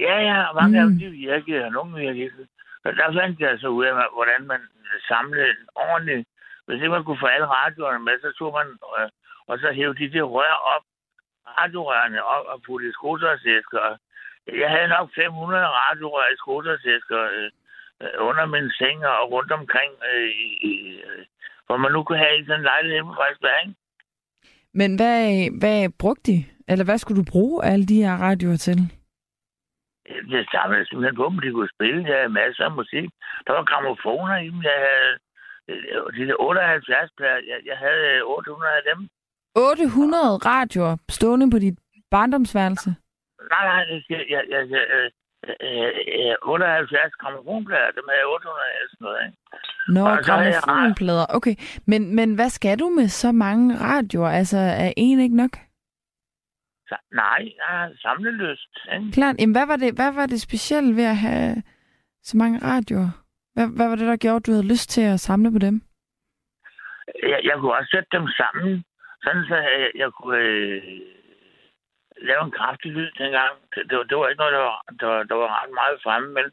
[0.00, 0.80] Ja, ja, og mange mm.
[0.80, 2.46] af dem, de virkede, og nogle virkede.
[2.84, 4.60] Og der fandt jeg altså ud af, hvordan man
[5.08, 6.26] samlede en ordentlig...
[6.66, 8.66] Hvis ikke man kunne få alle radioerne med, så tog man...
[8.98, 9.08] Øh,
[9.50, 10.84] og så hævde de det rør op
[11.58, 13.80] radiorørene op og putte i skotersæsker.
[14.62, 17.50] Jeg havde nok 500 radiorør i skotersæsker øh, øh,
[18.28, 20.30] under min seng og rundt omkring, øh,
[20.70, 20.74] i,
[21.08, 21.24] øh,
[21.66, 23.74] hvor man nu kunne have i sådan en lejlighed på Frederiksberg.
[24.80, 25.20] Men hvad,
[25.60, 26.38] hvad brugte de?
[26.70, 28.78] Eller hvad skulle du bruge alle de her radioer til?
[30.32, 32.08] Det samlede simpelthen på dem, de kunne spille.
[32.08, 33.08] Jeg havde masser af musik.
[33.46, 34.60] Der var gramofoner i dem.
[34.70, 35.12] Jeg havde
[35.68, 37.40] øh, de der 78 plader.
[37.50, 39.08] Jeg, jeg havde 800 af dem.
[39.54, 41.78] 800 radioer stående på dit
[42.10, 42.90] barndomsværelse?
[43.52, 45.10] Nej, nej, jeg, jeg, jeg, jeg,
[45.66, 49.38] øh, 78 gramofonplader, dem havde jeg 800 af sådan noget, ikke?
[49.96, 51.26] Nå, gramofonplader.
[51.36, 51.54] Okay,
[51.90, 54.28] men, men hvad skal du med så mange radioer?
[54.28, 55.54] Altså, er en ikke nok?
[56.88, 58.72] Så, nej, jeg har samlelyst.
[58.94, 59.12] Ikke?
[59.12, 59.36] Klart.
[59.40, 61.62] Jamen, hvad var det, hvad var det specielle ved at have
[62.22, 63.10] så mange radioer?
[63.54, 65.82] Hvad, hvad var det, der gjorde, at du havde lyst til at samle på dem?
[67.22, 68.84] Jeg, jeg kunne også sætte dem sammen,
[69.24, 70.82] sådan så jeg, jeg kunne øh,
[72.22, 73.52] lave en kraftig lyd dengang.
[73.74, 76.02] Det, det, var, det var ikke noget, der var, der, var, der var ret meget
[76.02, 76.46] fremme, men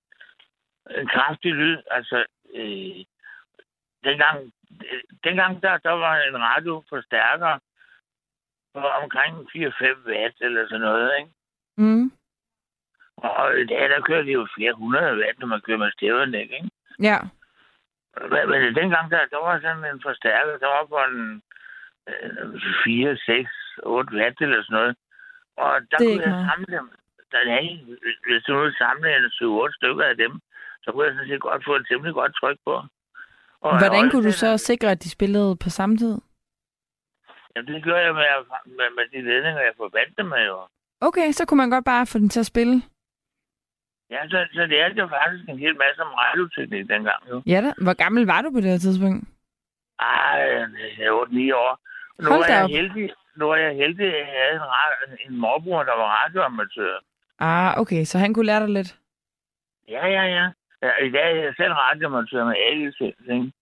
[0.99, 3.05] en kraftig lyd, altså øh,
[4.03, 4.53] dengang,
[4.91, 7.59] øh, dengang der, der var en radioforstærker
[8.73, 11.31] på omkring 4-5 watt eller sådan noget, ikke?
[11.77, 12.11] Mm.
[13.17, 16.51] Og i dag, der kører de jo flere hundrede watt, når man kører med stævernæk,
[16.51, 16.69] ikke?
[16.99, 17.19] Ja.
[18.31, 21.41] Men, men dengang, der, der var sådan en forstærker, der var på en
[22.09, 23.49] øh, 4, 6,
[23.83, 24.95] 8 watt eller sådan noget.
[25.57, 26.49] Og der Det er kunne ikke jeg meget.
[26.51, 26.85] samle dem.
[27.31, 27.59] Der, ja,
[28.27, 30.31] hvis du nu samle en 7-8 stykker af dem,
[30.83, 32.73] så kunne jeg sådan set godt få et temmelig godt tryk på.
[33.61, 36.15] Og Hvordan kunne du så sikre, at de spillede på samme tid?
[37.55, 38.25] Jamen, det gør jeg med,
[38.77, 40.57] med, med de ledninger, jeg forbandt dem med jo.
[41.01, 42.75] Okay, så kunne man godt bare få den til at spille.
[44.09, 47.41] Ja, så, så det er jo faktisk en hel masse om radioteknik dengang jo.
[47.45, 47.73] Ja da.
[47.83, 49.27] Hvor gammel var du på det her tidspunkt?
[49.99, 50.07] Ej,
[50.97, 51.79] jeg er 8-9 år.
[52.23, 52.69] Nu Hold er jeg op.
[52.69, 54.59] heldig, nu er jeg heldig, at jeg havde
[55.07, 56.95] en, en morbror, der var radioamatør.
[57.39, 58.99] Ah, okay, så han kunne lære dig lidt.
[59.89, 60.45] Ja, ja, ja.
[60.81, 63.53] ja I dag er jeg selv radioamatør med A-licens,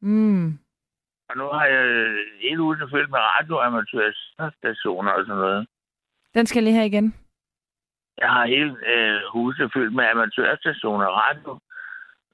[0.00, 0.58] Mm.
[1.28, 1.84] Og nu har jeg
[2.42, 5.66] hele ugen fyldt med radioamatørstationer og sådan noget.
[6.34, 7.14] Den skal lige have igen.
[8.18, 11.58] Jeg har hele øh, huset fyldt med amatørstationer, radio,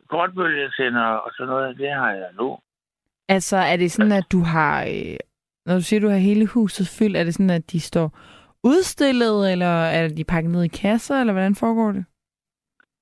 [0.08, 1.78] kortbølgesender og sådan noget.
[1.78, 2.58] Det har jeg nu.
[3.28, 4.82] Altså, er det sådan, at du har...
[4.84, 5.16] Øh,
[5.66, 8.18] når du siger, at du har hele huset fyldt, er det sådan, at de står
[8.64, 9.66] udstillet, eller
[9.98, 12.04] er de pakket ned i kasser, eller hvordan foregår det?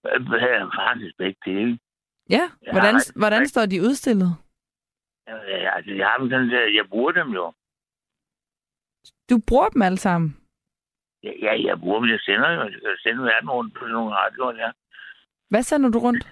[0.04, 0.20] Jeg
[0.60, 1.78] har faktisk begge dele.
[2.30, 4.30] Ja, Ja, hvordan, rigtig- hvordan står de udstillet?
[5.26, 7.52] Jeg, altså, jeg har dem sådan der, jeg bruger dem jo.
[9.30, 10.36] Du bruger dem alle sammen.
[11.22, 12.60] Ja, ja jeg bruger dem, jeg sender jo.
[12.62, 14.70] Jeg kan sende verden rundt på nogle radioer, ja.
[15.50, 16.24] Hvad sender du rundt?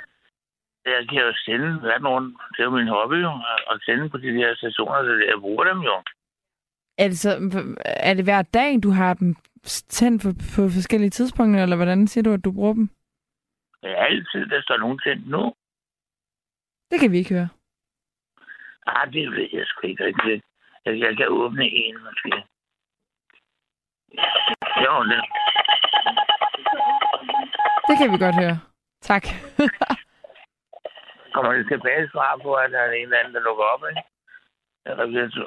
[0.84, 2.36] Jeg kan jo sende verden rundt.
[2.52, 3.32] Det er jo min hobby, jo.
[3.70, 5.96] At sende på de der stationer, så jeg bruger dem jo.
[6.98, 7.30] Er det, så,
[7.84, 9.36] er det hver dag, du har dem
[9.88, 12.88] tændt på, på forskellige tidspunkter, eller hvordan siger du, at du bruger dem?
[13.82, 15.54] Det er altid, der står nogen tændt nu.
[16.90, 17.48] Det kan vi ikke høre.
[18.86, 20.44] Ah, det ved jeg sgu ikke rigtigt.
[20.84, 22.30] Jeg, jeg kan åbne en, måske.
[24.84, 25.20] Jo, det.
[27.88, 28.58] Det kan vi godt høre.
[29.00, 29.24] Tak.
[31.34, 34.02] Kommer det tilbage svar på, at der er en eller anden, der lukker op, ikke?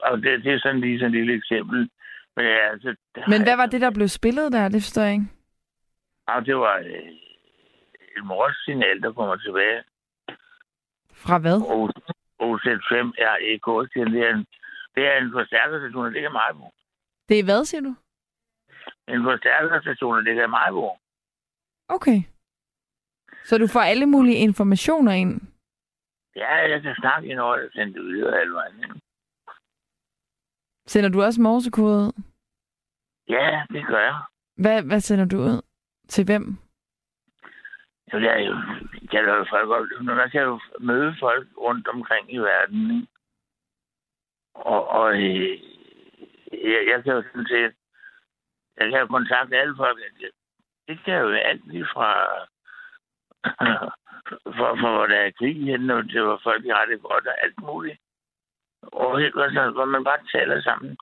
[0.04, 1.89] Og det, det er sådan lige sådan et lille eksempel.
[2.36, 2.96] Men, altså,
[3.28, 4.70] Men hvad var det, der blev spillet der?
[4.70, 5.26] Det forstår jeg ikke.
[6.28, 7.12] Ah, det var øh,
[8.18, 9.84] et morssignal, der kommer tilbage.
[11.14, 11.58] Fra hvad?
[12.48, 14.46] OZ5 REK, det er en,
[14.96, 16.72] det er en forstærkerstation, der ligger i Majbo.
[17.30, 17.96] Det er hvad, siger du?
[19.08, 20.98] En forstærkerstation, der ligger i Majbo.
[21.88, 22.20] Okay.
[23.44, 25.42] Så du får alle mulige informationer ind?
[26.36, 29.02] Ja, jeg kan snakke ind over det, sende det videre alle vejen.
[30.92, 32.12] Sender du også morsekode ud?
[33.30, 34.22] Ja, det gør jeg.
[34.58, 35.62] Hvad, hvad sender du ud?
[36.08, 36.58] Til hvem?
[38.14, 38.56] Jo, det er jo,
[39.12, 42.96] kan jo folk godt, når kan jo møde folk rundt omkring i verden.
[42.96, 43.08] Ikke?
[44.54, 45.60] Og, og øh,
[46.72, 47.74] jeg, jeg kan jo sådan set,
[48.78, 49.98] jeg kan jo kontakte alle folk.
[50.20, 50.32] Det,
[50.88, 52.10] det kan jo alt lige fra,
[54.58, 57.28] for, for hvor der er krig henne, og det var folk, der har det godt
[57.28, 58.00] og alt muligt.
[58.84, 60.98] Og helt godt, så, hvor man bare taler sammen.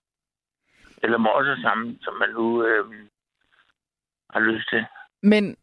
[1.03, 2.85] Eller morser sammen, som man nu øh,
[4.29, 4.85] har lyst til.
[5.23, 5.55] Men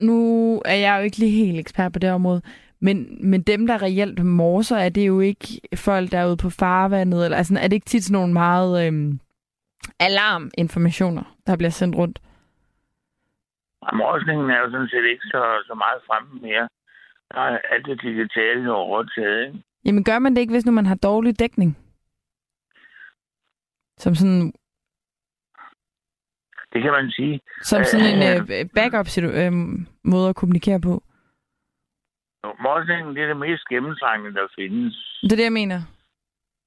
[0.00, 0.18] nu
[0.64, 2.42] er jeg jo ikke lige helt ekspert på det område,
[2.80, 6.50] men, men dem, der reelt morser, er det jo ikke folk, der er ude på
[6.50, 9.20] farvandet, eller altså, er det ikke tit sådan nogle meget øhm,
[10.00, 12.18] alarminformationer, der bliver sendt rundt?
[13.92, 16.68] Morsningen er jo sådan set ikke så, så meget fremme mere.
[17.30, 19.62] Der er alt det digitale overtaget, ikke?
[19.84, 21.78] Jamen gør man det ikke, hvis nu man har dårlig dækning?
[23.98, 24.52] Som sådan,
[26.72, 27.40] Det kan man sige.
[27.62, 29.52] som sådan en Øh, øh, backup øh,
[30.04, 31.02] måde at kommunikere på.
[32.66, 35.18] Morsningen, det er det mest gennemtrængende, der findes.
[35.22, 35.80] Det er det, jeg mener.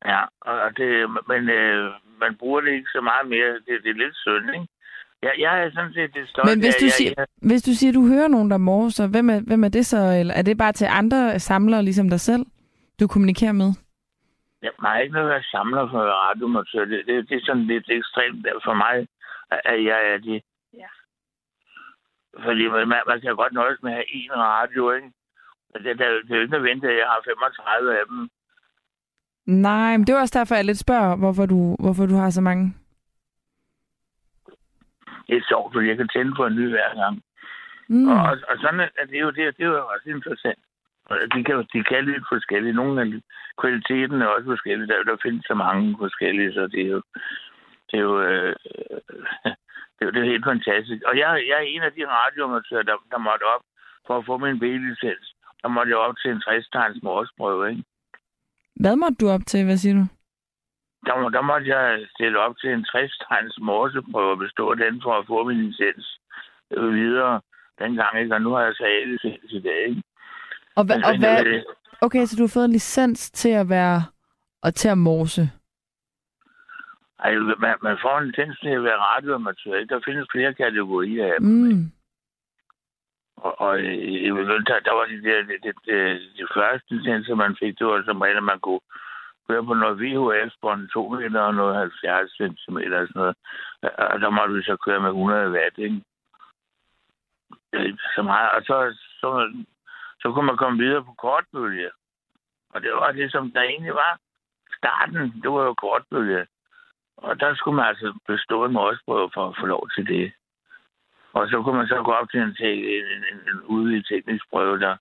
[0.05, 3.51] Ja, og det, men, øh, man bruger det ikke så meget mere.
[3.65, 4.67] Det, det er lidt synd, ikke?
[5.21, 7.71] Jeg, jeg er sådan set det stolt Men hvis du, jeg, siger, jeg, hvis du
[7.73, 9.97] siger, at du hører nogen, der morser, hvem er, hvem er det så?
[10.19, 12.45] Eller er det bare til andre samlere, ligesom dig selv,
[12.99, 13.71] du kommunikerer med?
[14.65, 16.85] jeg, jeg har ikke noget være samler for radiomontør.
[16.85, 19.07] Det, det, det er sådan lidt ekstremt for mig,
[19.71, 20.39] at jeg er det.
[20.81, 20.91] Ja.
[22.45, 25.11] Fordi man, man kan godt nøjes med at have én radio, ikke?
[25.73, 28.29] Men Det, det, det er jo ikke nødvendigt, at jeg har 35 af dem.
[29.45, 32.41] Nej, men det var også derfor, jeg lidt spørger, hvorfor du, hvorfor du har så
[32.41, 32.73] mange.
[35.27, 37.23] Det er sjovt, fordi jeg kan tænde på en ny hver gang.
[37.87, 38.07] Mm.
[38.07, 40.59] Og, og sådan er det er jo, det, det er jo også interessant.
[41.09, 42.73] De kan, de kan lidt forskellige.
[42.73, 43.07] Nogle af
[43.61, 44.87] kvaliteten er også forskellige.
[44.87, 47.01] Der, der findes så mange forskellige, så det er jo,
[47.91, 48.55] det er jo, øh,
[49.95, 51.01] det er jo det er helt fantastisk.
[51.09, 53.63] Og jeg, jeg er en af de radioamatører, der, der måtte op
[54.07, 55.25] for at få min B-licens.
[55.61, 57.83] Der måtte jeg op til en 60-tegns morsprøve, ikke?
[58.75, 59.65] Hvad måtte du op til?
[59.65, 60.05] Hvad siger du?
[61.07, 65.13] Der, må- der måtte jeg stille op til en 60-tegns morseprøve og bestå den for
[65.19, 66.19] at få min licens
[66.71, 67.41] videre
[67.79, 68.35] dengang, ikke?
[68.35, 70.03] Og nu har jeg så A-licens i dag, ikke?
[70.75, 71.63] Og, hva, og hvad,
[72.01, 74.03] okay, så du har fået en licens til at være
[74.61, 75.51] og til at morse.
[77.19, 79.85] Ej, man, man får en licens til at være radioamatør.
[79.85, 81.49] Der findes flere kategorier af dem.
[81.49, 81.91] Mm.
[83.37, 83.93] Og, og øh,
[84.27, 85.95] i begyndelsen, der, der var de der, de, de, de,
[86.37, 88.79] de første licenser, man fik, det var som regel, at man kunne
[89.47, 93.35] køre på noget VHF-bånd, 2 meter og noget 70 cm og sådan noget.
[94.13, 96.01] Og der måtte vi så køre med 100 watt, ikke?
[97.71, 98.49] Det ikke Så meget.
[98.51, 99.29] Og så, så,
[100.25, 101.89] så kunne man komme videre på kortbølge.
[102.73, 104.19] Og det var det, som der egentlig var.
[104.77, 106.45] Starten, det var jo kortbølge.
[107.17, 110.33] Og der skulle man altså bestå en målsprøve for at få lov til det.
[111.33, 114.79] Og så kunne man så gå op til en, en, en, en, udvidet teknisk prøve,
[114.79, 114.95] der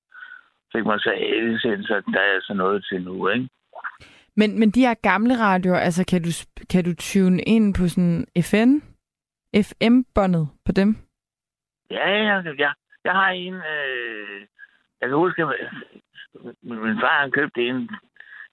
[0.73, 3.49] fik man så A-licenser, der er så noget til nu, ikke?
[4.37, 6.31] Men, men de her gamle radioer, altså kan du,
[6.71, 8.71] kan du tune ind på sådan FN?
[9.69, 10.97] FM-båndet på dem?
[11.91, 12.73] Ja, ja, ja.
[13.05, 13.55] Jeg har en...
[13.55, 14.47] Øh,
[15.05, 15.49] jeg kan huske, at
[16.63, 17.77] min, far han købte en,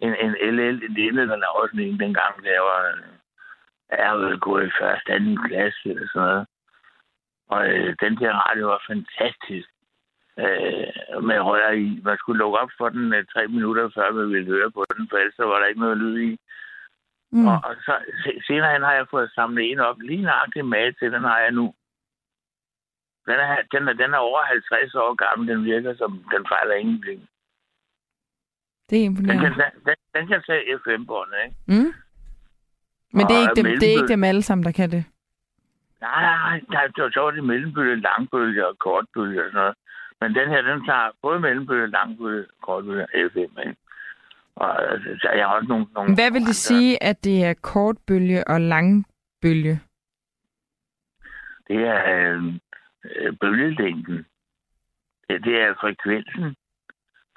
[0.06, 2.82] en, en LL, en lille, der lavede sådan en dengang, da jeg var...
[3.98, 6.46] Jeg var gået i første, anden klasse eller sådan noget.
[7.54, 9.70] Og øh, den der radio var fantastisk.
[10.44, 12.00] Øh, med rør i.
[12.04, 15.08] Man skulle lukke op for den øh, tre minutter, før man ville høre på den,
[15.10, 16.38] for ellers var der ikke noget lyd i.
[17.32, 17.48] Mm.
[17.48, 17.94] Og, og så
[18.24, 20.00] se, senere hen har jeg fået samlet en op.
[20.02, 21.74] Lige nøjagtigt med til, den har jeg nu.
[23.26, 25.48] Den er, den, er, den er over 50 år gammel.
[25.48, 27.20] Den virker som, den fejler ingenting.
[28.90, 29.66] Det er Den kan, imponerende.
[29.86, 31.56] den, den kan tage FM-båndet, ikke?
[31.68, 31.94] Mm.
[33.14, 35.04] Men det er, ikke dem, det er ikke dem alle sammen, der kan det.
[36.02, 39.76] Nej, nej, nej, der, så var det mellembølge, langbølge og kortbølge og sådan noget.
[40.22, 43.76] Men den her, den tager både mellembølge, langbølge, kortbølge og FM, ikke?
[44.56, 45.86] Og altså, så jeg har også nogle...
[45.96, 49.80] nogle Hvad vil det andre- sige, at det er kortbølge og langbølge?
[51.68, 52.44] Det er øh,
[53.06, 54.26] øh, bølgelængden.
[55.30, 56.56] Det, det er frekvensen.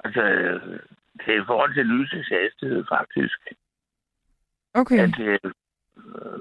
[0.04, 0.80] Altså, øh,
[1.18, 3.38] det er i forhold til lysets hastighed, faktisk.
[4.74, 4.98] Okay.
[4.98, 5.38] At, øh,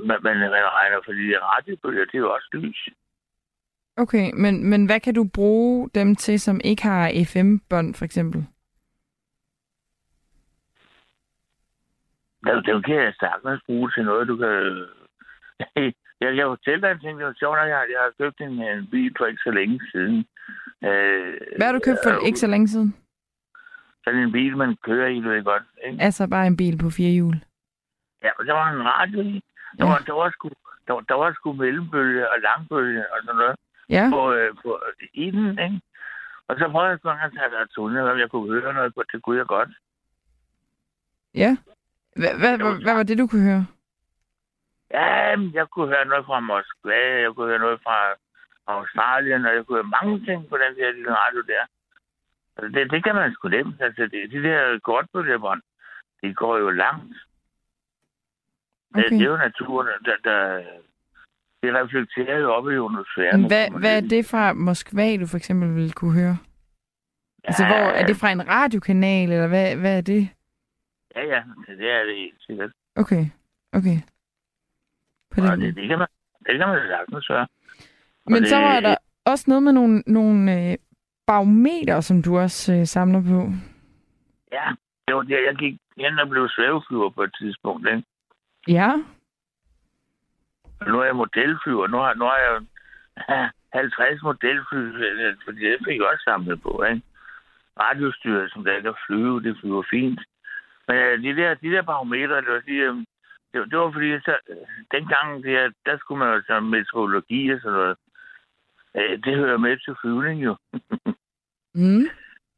[0.07, 2.89] man, man, man regner, fordi radiobølger, det er jo også lys.
[3.97, 8.47] Okay, men, men hvad kan du bruge dem til, som ikke har FM-bånd, for eksempel?
[12.45, 14.87] Det, det kan jeg sagtens bruge til noget, du kan...
[16.23, 18.53] Jeg, jeg fortæller dig en ting, det var sjovt, at jeg, jeg har købt en,
[18.63, 20.17] en bil for ikke så længe siden.
[20.87, 22.95] Øh, Hvad har du købt for øh, ikke så længe siden?
[24.03, 25.63] Sådan en bil, man kører i, du ved godt.
[25.85, 26.03] Ikke?
[26.03, 27.35] Altså bare en bil på fire hjul.
[28.23, 29.33] Ja, og der var en radio i.
[29.77, 29.91] Der, Ja.
[29.91, 30.49] var, der, var sgu,
[30.87, 33.55] der, var- der var sgu mellembølge og langbølge og sådan noget
[33.89, 34.81] Ja, på, øh, på,
[35.13, 35.81] i den, ikke?
[36.47, 39.03] Og så prøvede jeg engang at tage der tunnel, om jeg kunne høre noget på.
[39.11, 39.69] Det kunne jeg godt.
[41.35, 41.57] ja.
[42.15, 43.65] Hvad var det, du kunne høre?
[44.93, 45.05] Ja,
[45.59, 47.97] jeg kunne høre noget fra Moskva, jeg kunne høre noget fra
[48.67, 51.63] Australien, og jeg kunne høre mange ting på den der lille radio der.
[52.57, 53.81] Altså, det, det kan man sgu nemt.
[53.81, 55.61] Altså, det, de der kortbølgebånd,
[56.21, 57.15] de går jo langt.
[58.93, 59.03] Okay.
[59.03, 60.63] Det, det er jo naturen, der, der
[61.63, 63.47] det reflekterer jo op i ionosfæren.
[63.47, 66.37] Hvad, hvad er det fra Moskva, du for eksempel ville kunne høre?
[67.43, 70.29] Altså, hvor er det fra en radiokanal, eller hvad, hvad er det?
[71.15, 72.71] Ja, ja, det er det helt sikkert.
[72.95, 73.25] Okay,
[73.73, 73.97] okay.
[75.35, 76.07] På den det, det, kan man,
[76.47, 77.47] det kan man sagtens gøre.
[78.25, 80.77] Men det- så var der også noget med nogle, nogle øh,
[81.27, 83.51] barometer, som du også øh, samler på.
[84.51, 84.65] Ja,
[85.07, 87.87] det var der, jeg gik hen og blev svæveflyver på et tidspunkt.
[87.87, 88.03] Ikke?
[88.67, 88.91] Ja,
[90.87, 91.87] nu er jeg modelflyver.
[91.87, 92.61] Nu har, nu har jeg
[93.29, 94.81] ja, 50 modelfly,
[95.45, 96.83] fordi det fik jeg også samlet på.
[96.89, 97.01] Ikke?
[97.79, 100.19] Radiostyret, som der kan flyve, det flyver fint.
[100.87, 102.95] Men øh, de der, de der barometer, det var de, øh,
[103.53, 104.37] det, det var fordi, så,
[104.91, 107.97] dengang der, der skulle man jo så meteorologi og sådan noget.
[108.97, 110.55] Øh, det hører med til flyvning jo.
[111.75, 112.05] Mm.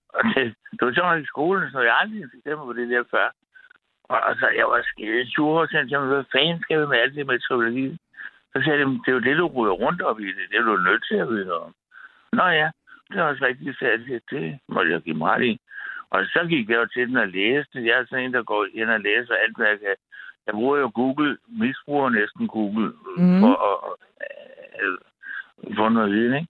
[0.09, 3.27] Og det, det var sådan i skolen, så jeg aldrig fik på det der før.
[4.03, 7.15] Og, og så jeg var skide sur, og sagde, hvad fanden skal vi med alt
[7.15, 7.97] det meteorologi?
[8.51, 10.49] Så sagde de, det er jo det, du ryger rundt op i det.
[10.49, 11.73] Det er du nødt til at vide om.
[12.33, 12.69] Nå ja,
[13.09, 15.59] det er også rigtigt, sagde det, det må jeg give mig ret i.
[16.09, 17.85] Og så gik jeg jo til den og læste.
[17.85, 19.95] Jeg er sådan en, der går ind og læser alt, hvad jeg kan.
[20.47, 23.39] Jeg bruger jo Google, misbruger næsten Google Mhm.
[23.41, 23.77] for at
[24.81, 24.97] øh,
[25.77, 26.47] få noget viden, ikke?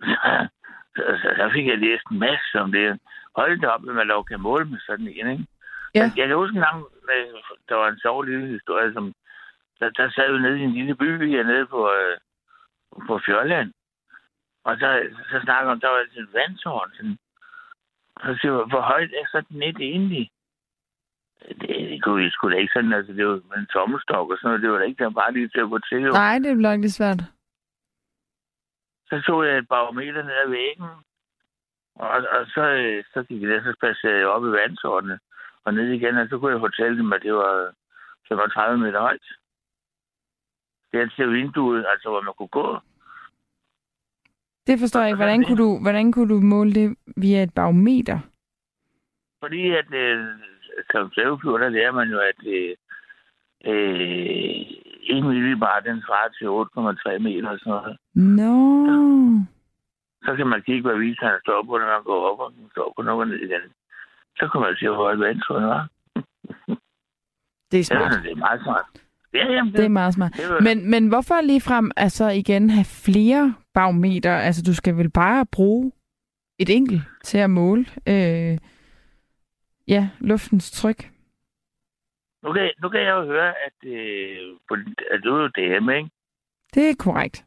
[0.00, 0.48] Så,
[0.96, 3.00] så, så, så fik jeg læst en masse om det.
[3.36, 5.46] Hold da op, at man kan måle med sådan en, ikke?
[5.94, 6.00] Ja.
[6.00, 6.84] Jeg, jeg kan huske en gang,
[7.68, 9.14] der var en sjov lille historie, som
[9.80, 12.16] der, der sad vi nede i en lille by hernede på, øh,
[13.06, 13.72] på Fjørland.
[14.64, 16.90] Og så, så snakker om, der var en vandtårn.
[16.96, 17.18] Sådan.
[18.24, 20.30] Så siger jeg, hvor højt er sådan et egentlig?
[21.60, 24.36] Det, det kunne vi sgu da ikke sådan, altså det var med en tommelstok og
[24.38, 26.00] sådan noget, det var da ikke der bare lige til at gå til.
[26.02, 26.12] Jo.
[26.12, 27.20] Nej, det bliver lidt svært.
[29.08, 30.88] Så tog jeg et barometer ned ad væggen,
[31.94, 35.18] og, og så, øh, så gik jeg så spacerede jeg op i vandtårnet
[35.64, 37.72] og ned igen, og så kunne jeg fortælle dem, at det var
[38.28, 39.26] 35 meter højt.
[40.92, 42.78] Det er til vinduet, altså hvor man kunne gå.
[44.66, 45.16] Det forstår jeg ikke.
[45.16, 48.18] Hvordan kunne du, hvordan kunne du måle det via et barometer?
[49.40, 50.26] Fordi at øh,
[50.92, 52.74] som svæveflyver, der lærer man jo, at øh,
[53.70, 54.60] øh,
[55.18, 57.96] 1 millibar, den svarer til 8,3 meter og sådan noget.
[58.38, 58.52] Nå.
[60.26, 62.92] Så kan man kigge, hvad viseren står på, når man går op, og den står
[62.96, 63.64] på noget ned igen.
[64.38, 65.88] Så kan man se, hvor højt vandtårnet var.
[67.70, 68.22] Det er Ja, smart.
[68.24, 68.84] det er meget smart.
[69.34, 70.32] Ja, jamen, Det er meget smart.
[70.36, 74.32] det Men, men hvorfor ligefrem altså igen have flere barometer?
[74.36, 75.92] Altså, du skal vel bare bruge
[76.58, 78.58] et enkelt til at måle øh,
[79.88, 81.10] ja, luftens tryk.
[82.42, 84.56] nu, kan, nu kan jeg jo høre, at, øh,
[85.10, 86.10] at du er jo DM, ikke?
[86.74, 87.44] Det er korrekt.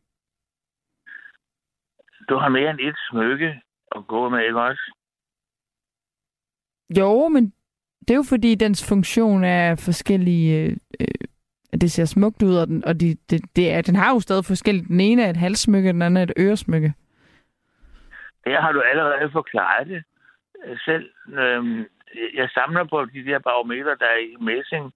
[2.30, 3.62] Du har mere end et smykke
[3.96, 4.94] at gå med, ikke også?
[6.98, 7.54] Jo, men
[8.00, 10.66] det er jo fordi, dens funktion er forskellige...
[10.66, 11.08] Øh, øh,
[11.82, 14.46] det ser smukt ud, og, den, og de, det, det er, den har jo stadig
[14.46, 14.88] forskelligt.
[14.88, 16.94] Den ene er et halssmykke, den anden er et øresmykke.
[18.46, 20.04] Her har du allerede forklaret det
[20.86, 21.10] selv.
[21.28, 21.86] Øhm,
[22.34, 24.94] jeg samler på de der barometer, der er i messing,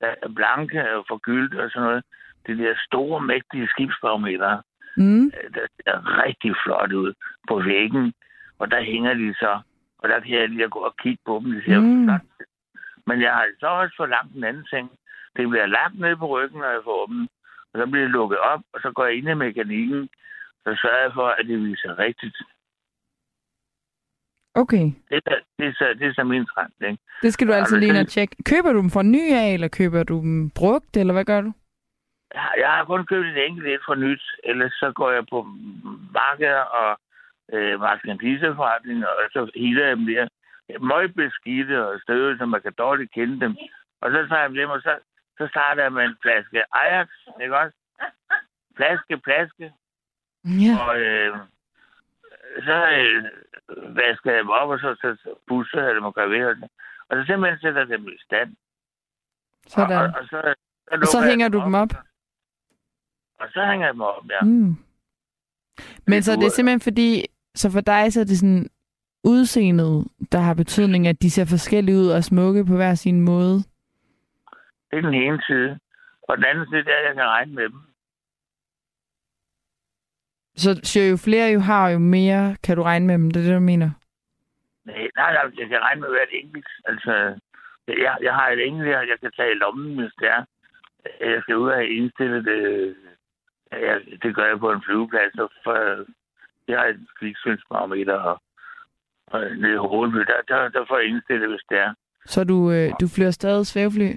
[0.00, 2.04] der er blanke og forgyldt og sådan noget.
[2.46, 4.62] Det der store, mægtige skibsbarometer,
[4.96, 5.26] Mm.
[5.26, 7.14] øh, der ser rigtig flot ud
[7.48, 8.14] på væggen.
[8.58, 9.60] Og der hænger de så.
[9.98, 11.52] Og der kan jeg lige gå og kigge på dem.
[11.52, 12.04] De ser Mm.
[12.04, 12.20] flot.
[13.06, 14.90] Men jeg har så også for langt den anden ting.
[15.36, 17.28] Det bliver lagt ned på ryggen, når jeg får dem.
[17.72, 20.08] Og så bliver det lukket op, og så går jeg ind i mekanikken.
[20.64, 22.36] Så sørger jeg for, at det viser rigtigt.
[24.54, 24.86] Okay.
[25.10, 27.02] Det er, det er, så, det er så min trend, ikke?
[27.22, 28.36] Det skal du altså lige ind og tjekke.
[28.50, 31.52] Køber du dem fra ny af, eller køber du dem brugt, eller hvad gør du?
[32.34, 35.24] Jeg har- Jeg har kun købt et enkelt et fra nyt, ellers så går jeg
[35.30, 35.42] på
[36.14, 37.00] markeder og
[37.52, 40.28] øh, markedsforretning, og så hiler jeg dem der.
[40.80, 43.56] Møg beskidte og støvet, så man kan dårligt kende dem.
[44.00, 44.98] Og så tager jeg dem og så,
[45.38, 47.08] så starter jeg med en flaske Ajax,
[47.42, 47.76] ikke også?
[48.76, 49.72] Flaske, flaske.
[50.44, 50.74] Ja.
[50.84, 51.36] Og øh,
[52.62, 53.24] så øh,
[53.96, 56.44] vasker jeg dem op, og så, så, pusser jeg dem og gør ved.
[57.08, 58.56] Og så, simpelthen sætter dem i stand.
[59.66, 59.96] Sådan.
[59.98, 60.54] Og, og, og så,
[60.88, 61.92] så, Og så hænger du dem op?
[63.40, 64.40] Og så hænger jeg dem op, ja.
[64.44, 64.76] Mm.
[66.06, 68.68] Men så det er simpelthen fordi, så for dig så er det sådan
[69.24, 73.56] udseendet, der har betydning, at de ser forskellige ud og smukke på hver sin måde.
[74.90, 75.78] Det er den ene side.
[76.22, 77.80] Og den anden side, det er, at jeg kan regne med dem.
[80.56, 83.30] Så, så jo flere jo har, jo mere kan du regne med dem.
[83.30, 83.90] Det er det, du mener?
[84.84, 86.66] Nej, nej, nej, jeg kan regne med hvert enkelt.
[86.84, 87.12] Altså,
[87.88, 90.44] jeg, jeg har et enkelt jeg kan tage i lommen, hvis det er.
[91.20, 92.94] Jeg skal ud og have indstillet det.
[93.72, 96.04] Jeg, det gør jeg på en flyveplads, så for,
[96.68, 98.42] jeg har et kviksyndsbarometer og,
[99.26, 101.94] og nede i Hovedby, der, der, der får jeg indstillet, hvis det er.
[102.26, 104.10] Så du, øh, du flyver stadig svævefly?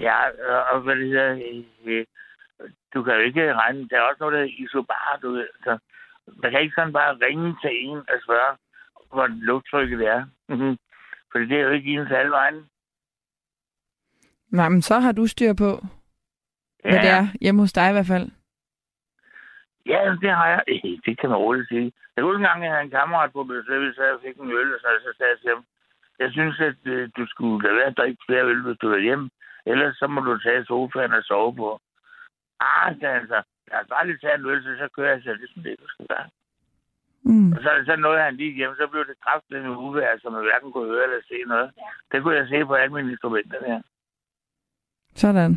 [0.00, 0.16] Ja,
[0.54, 1.32] og- og hvad det hedder,
[1.86, 2.04] øh,
[2.94, 5.48] du kan jo ikke regne, der er også noget, der er isobar, du ved.
[5.64, 5.78] Så
[6.42, 8.56] man kan ikke sådan bare ringe til en og spørge,
[9.12, 10.24] hvor lufttrykket er.
[10.48, 10.78] Mhm.
[11.32, 12.68] Fordi det er jo ikke ens alle vejen.
[14.50, 15.70] Nej, men så har du styr på,
[16.84, 16.90] ja.
[16.90, 17.26] hvad det er.
[17.40, 18.30] Hjemme hos dig i hvert fald.
[19.86, 20.62] Ja, det har jeg.
[21.06, 21.92] Det kan man roligt sige.
[22.16, 24.74] Jeg kunne en gang, jeg havde en kammerat på besøg, hvis jeg fik en øl,
[24.74, 25.64] og så, så sagde jeg til ham,
[26.18, 28.98] jeg synes, at øh, du skulle lade være at drikke flere øl, hvis du er
[28.98, 29.30] hjemme.
[29.66, 31.80] Ellers så må du tage sofaen og sove på.
[32.60, 33.42] Ah, sagde han så.
[33.68, 35.22] Jeg har bare lige taget en øl, så, så kører jeg.
[35.22, 36.28] Så det er sådan det, du skal gøre.
[37.22, 37.52] Mm.
[37.52, 40.42] Og så, så nåede han lige hjem, så blev det kraftigt en uvejr, som man
[40.42, 41.70] hverken kunne høre eller se noget.
[42.12, 43.80] Det kunne jeg se på alle mine instrumenter der.
[45.14, 45.52] Sådan.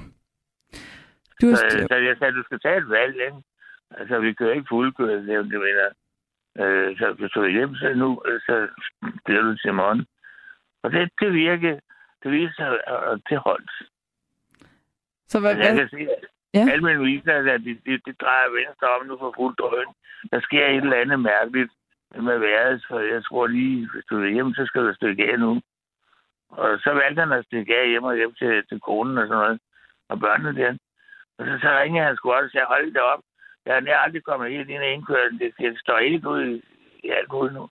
[1.41, 3.41] Du Så, så jeg sagde, du skal tage et valg, ikke?
[3.91, 5.89] Altså, vi kører ikke fuldkøret, det, mener.
[6.59, 8.67] Øh, så hvis du er hjemme så nu, øh, så
[9.25, 10.05] bliver du til morgen.
[10.83, 11.79] Og det, det virker,
[12.23, 12.69] det viser sig,
[13.11, 13.71] at det holdt.
[15.27, 16.07] Så hvad, Altså, jeg kan se,
[16.53, 16.65] Ja.
[16.65, 19.89] mine viser, at de, de, de drejer venstre om nu for fuld drøn.
[20.31, 21.71] Der sker et eller andet mærkeligt
[22.27, 25.39] med vejret, så jeg tror lige, hvis du er hjemme, så skal du stikke af
[25.39, 25.61] nu.
[26.49, 29.41] Og så valgte han at stikke af hjemme og hjem til, til konen og sådan
[29.43, 29.59] noget,
[30.09, 30.71] og børnene der.
[31.37, 33.21] Og så, så ringede han sgu også og sagde, hold det op.
[33.65, 35.39] Jeg er nær aldrig kommet helt ind i indkørslen.
[35.39, 36.55] Det, det står helt ud i,
[37.03, 37.69] i alt ud nu.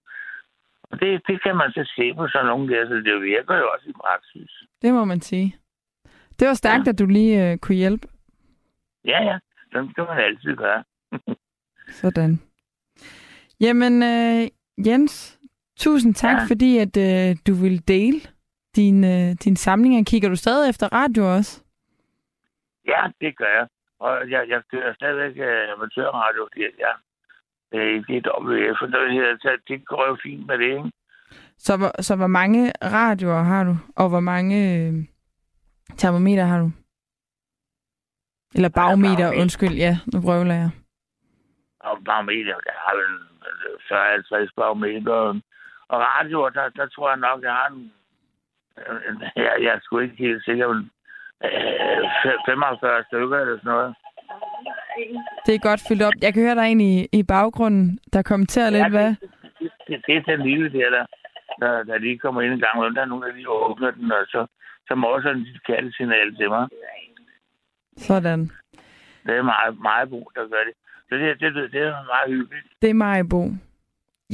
[0.90, 3.66] Og det, det kan man så se på sådan nogle der, så det virker jo
[3.74, 4.50] også i praksis.
[4.82, 5.56] det må man sige.
[6.38, 6.90] Det var stærkt, ja.
[6.90, 8.08] at du lige øh, kunne hjælpe.
[9.05, 9.38] Ja, ja.
[9.72, 10.84] Sådan skal man altid gøre.
[12.03, 12.40] Sådan.
[13.61, 14.49] Jamen, øh,
[14.86, 15.38] Jens,
[15.76, 16.44] tusind tak, ja.
[16.49, 18.20] Fordi at øh, du ville dele
[18.76, 20.05] din, øh, din samlinger.
[20.05, 21.62] Kigger du stadig efter radio også?
[22.86, 23.66] Ja, det gør jeg.
[24.01, 26.49] Og jeg, jeg kører stadigvæk uh, amatørradio.
[26.55, 26.92] Det, ja.
[27.72, 30.90] Det er WF, for det, det går jo fint med det, ikke?
[31.59, 33.76] Så, hvor- så hvor mange radioer har du?
[33.96, 34.94] Og hvor mange øh,
[35.96, 36.70] termometer har du?
[38.55, 39.40] Eller bagmeter, barometer.
[39.42, 39.74] undskyld.
[39.84, 40.70] Ja, nu brøvler jeg.
[41.80, 43.14] Og barometer, jeg har vel
[44.40, 45.40] øh, 40-50 barometer.
[45.88, 47.92] Og radioer, der, der tror jeg nok, jeg har en...
[49.36, 50.90] jeg, jeg er sgu ikke helt sikker, men
[51.44, 53.94] øh, 45 stykker eller sådan noget.
[55.46, 56.12] Det er godt fyldt op.
[56.22, 59.11] Jeg kan høre dig ind i, i baggrunden, der kommenterer lidt, hvad?
[59.61, 61.05] Det, det, det er den lille der, der,
[61.61, 64.12] der, der lige kommer ind en gang, og der er nogen, der lige åbner den,
[64.12, 64.46] og så,
[64.88, 66.68] så må sådan et kattesignal til mig.
[67.99, 68.51] Sådan.
[69.26, 70.74] Det er meget, meget brug, der gør det.
[71.09, 72.66] Så det, det, det er meget hyggeligt.
[72.82, 73.51] Det er Majbo.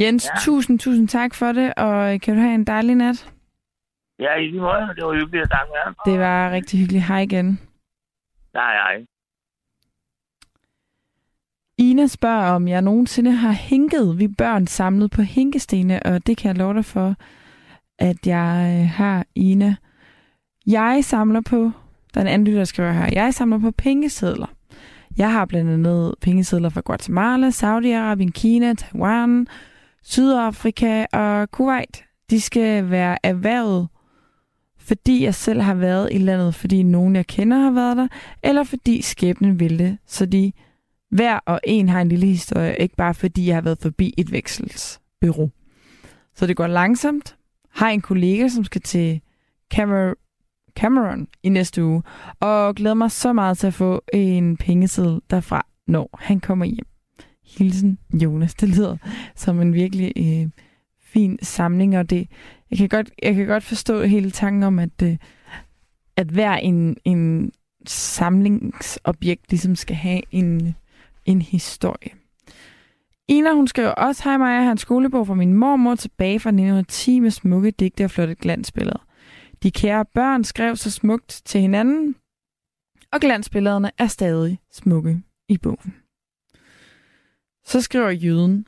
[0.00, 0.40] Jens, ja.
[0.40, 3.32] Tusind, tusind tak for det, og kan du have en dejlig nat?
[4.18, 4.92] Ja, i lige måde.
[4.96, 6.12] Det var hyggeligt at snakke med.
[6.12, 7.04] Det var rigtig hyggeligt.
[7.04, 7.60] Hej igen.
[8.54, 9.06] Nej, nej.
[11.78, 16.48] Ina spørger, om jeg nogensinde har hinket vi børn samlet på hinkestene, og det kan
[16.48, 17.14] jeg love dig for,
[17.98, 19.76] at jeg øh, har, Ina.
[20.66, 21.70] Jeg samler på,
[22.14, 24.46] der er en anden lytter, der skriver her, jeg samler på pengesedler.
[25.16, 29.46] Jeg har blandt andet pengesedler fra Guatemala, Saudi-Arabien, Kina, Taiwan,
[30.02, 32.04] Sydafrika og Kuwait.
[32.30, 33.88] De skal være erhvervet,
[34.78, 38.08] fordi jeg selv har været i landet, fordi nogen jeg kender har været der,
[38.42, 40.52] eller fordi skæbnen vil det, så de
[41.10, 44.32] hver og en har en lille historie, ikke bare fordi jeg har været forbi et
[44.32, 45.50] vekselsbyrå.
[46.34, 47.36] Så det går langsomt.
[47.70, 49.20] Har en kollega, som skal til
[49.74, 50.14] Cameroon
[50.76, 52.02] Cameron i næste uge,
[52.40, 56.86] og glæder mig så meget til at få en pengeseddel derfra, når han kommer hjem.
[57.58, 58.54] Hilsen Jonas.
[58.54, 58.96] Det lyder
[59.36, 60.50] som en virkelig øh,
[61.00, 62.28] fin samling, og det,
[62.70, 65.16] jeg, kan godt, jeg kan godt forstå hele tanken om, at, øh,
[66.16, 67.52] at hver en, en
[67.86, 70.74] samlingsobjekt ligesom skal have en,
[71.26, 72.10] en historie.
[73.28, 76.50] Ina, hun skriver også, Hej Maja, jeg har en skolebog fra min mormor tilbage fra
[76.50, 79.06] 1910 med smukke digte og flotte glansbilleder.
[79.64, 82.16] De kære børn skrev så smukt til hinanden,
[83.12, 85.94] og glansbillederne er stadig smukke i bogen.
[87.64, 88.66] Så skriver jøden,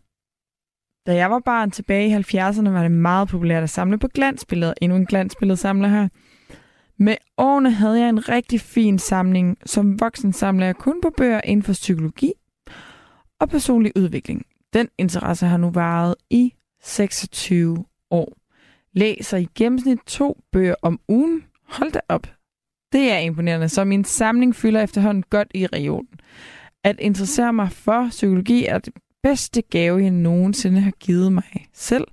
[1.06, 4.74] da jeg var barn tilbage i 70'erne, var det meget populært at samle på glansbilleder.
[4.82, 6.08] Endnu en glansbilledsamler her.
[6.98, 9.58] Med årene havde jeg en rigtig fin samling.
[9.66, 12.32] Som voksen samler jeg kun på bøger inden for psykologi
[13.40, 14.46] og personlig udvikling.
[14.72, 18.45] Den interesse har nu varet i 26 år.
[18.96, 21.44] Læser i gennemsnit to bøger om ugen.
[21.64, 22.26] Hold da op.
[22.92, 26.20] Det er imponerende, så min samling fylder efterhånden godt i regionen.
[26.84, 32.04] At interessere mig for psykologi er det bedste gave, jeg nogensinde har givet mig selv.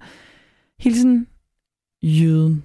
[0.80, 1.28] Hilsen,
[2.02, 2.64] jøden.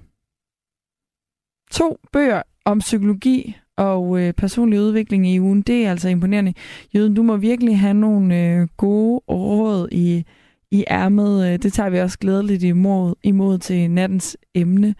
[1.71, 6.53] To bøger om psykologi og øh, personlig udvikling i ugen, det er altså imponerende.
[6.95, 10.25] Jøden, du må virkelig have nogle øh, gode råd i,
[10.71, 11.47] i ærmet.
[11.47, 14.95] Øh, det tager vi også glædeligt imod, imod til nattens emne.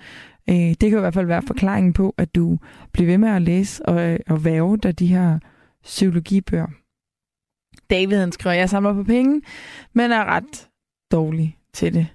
[0.49, 2.57] Øh, det kan i hvert fald være forklaringen på, at du
[2.91, 5.39] bliver ved med at læse og, øh, og væve dig de her
[5.83, 6.67] psykologibøger.
[7.89, 9.41] David han skriver, jeg samler på penge,
[9.93, 10.69] men er ret
[11.11, 12.07] dårlig til det.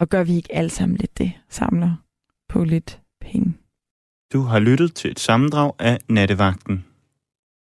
[0.00, 1.32] Og gør vi ikke alle sammen lidt det?
[1.48, 1.94] Samler
[2.48, 3.54] på lidt penge.
[4.32, 6.84] Du har lyttet til et sammendrag af Nattevagten.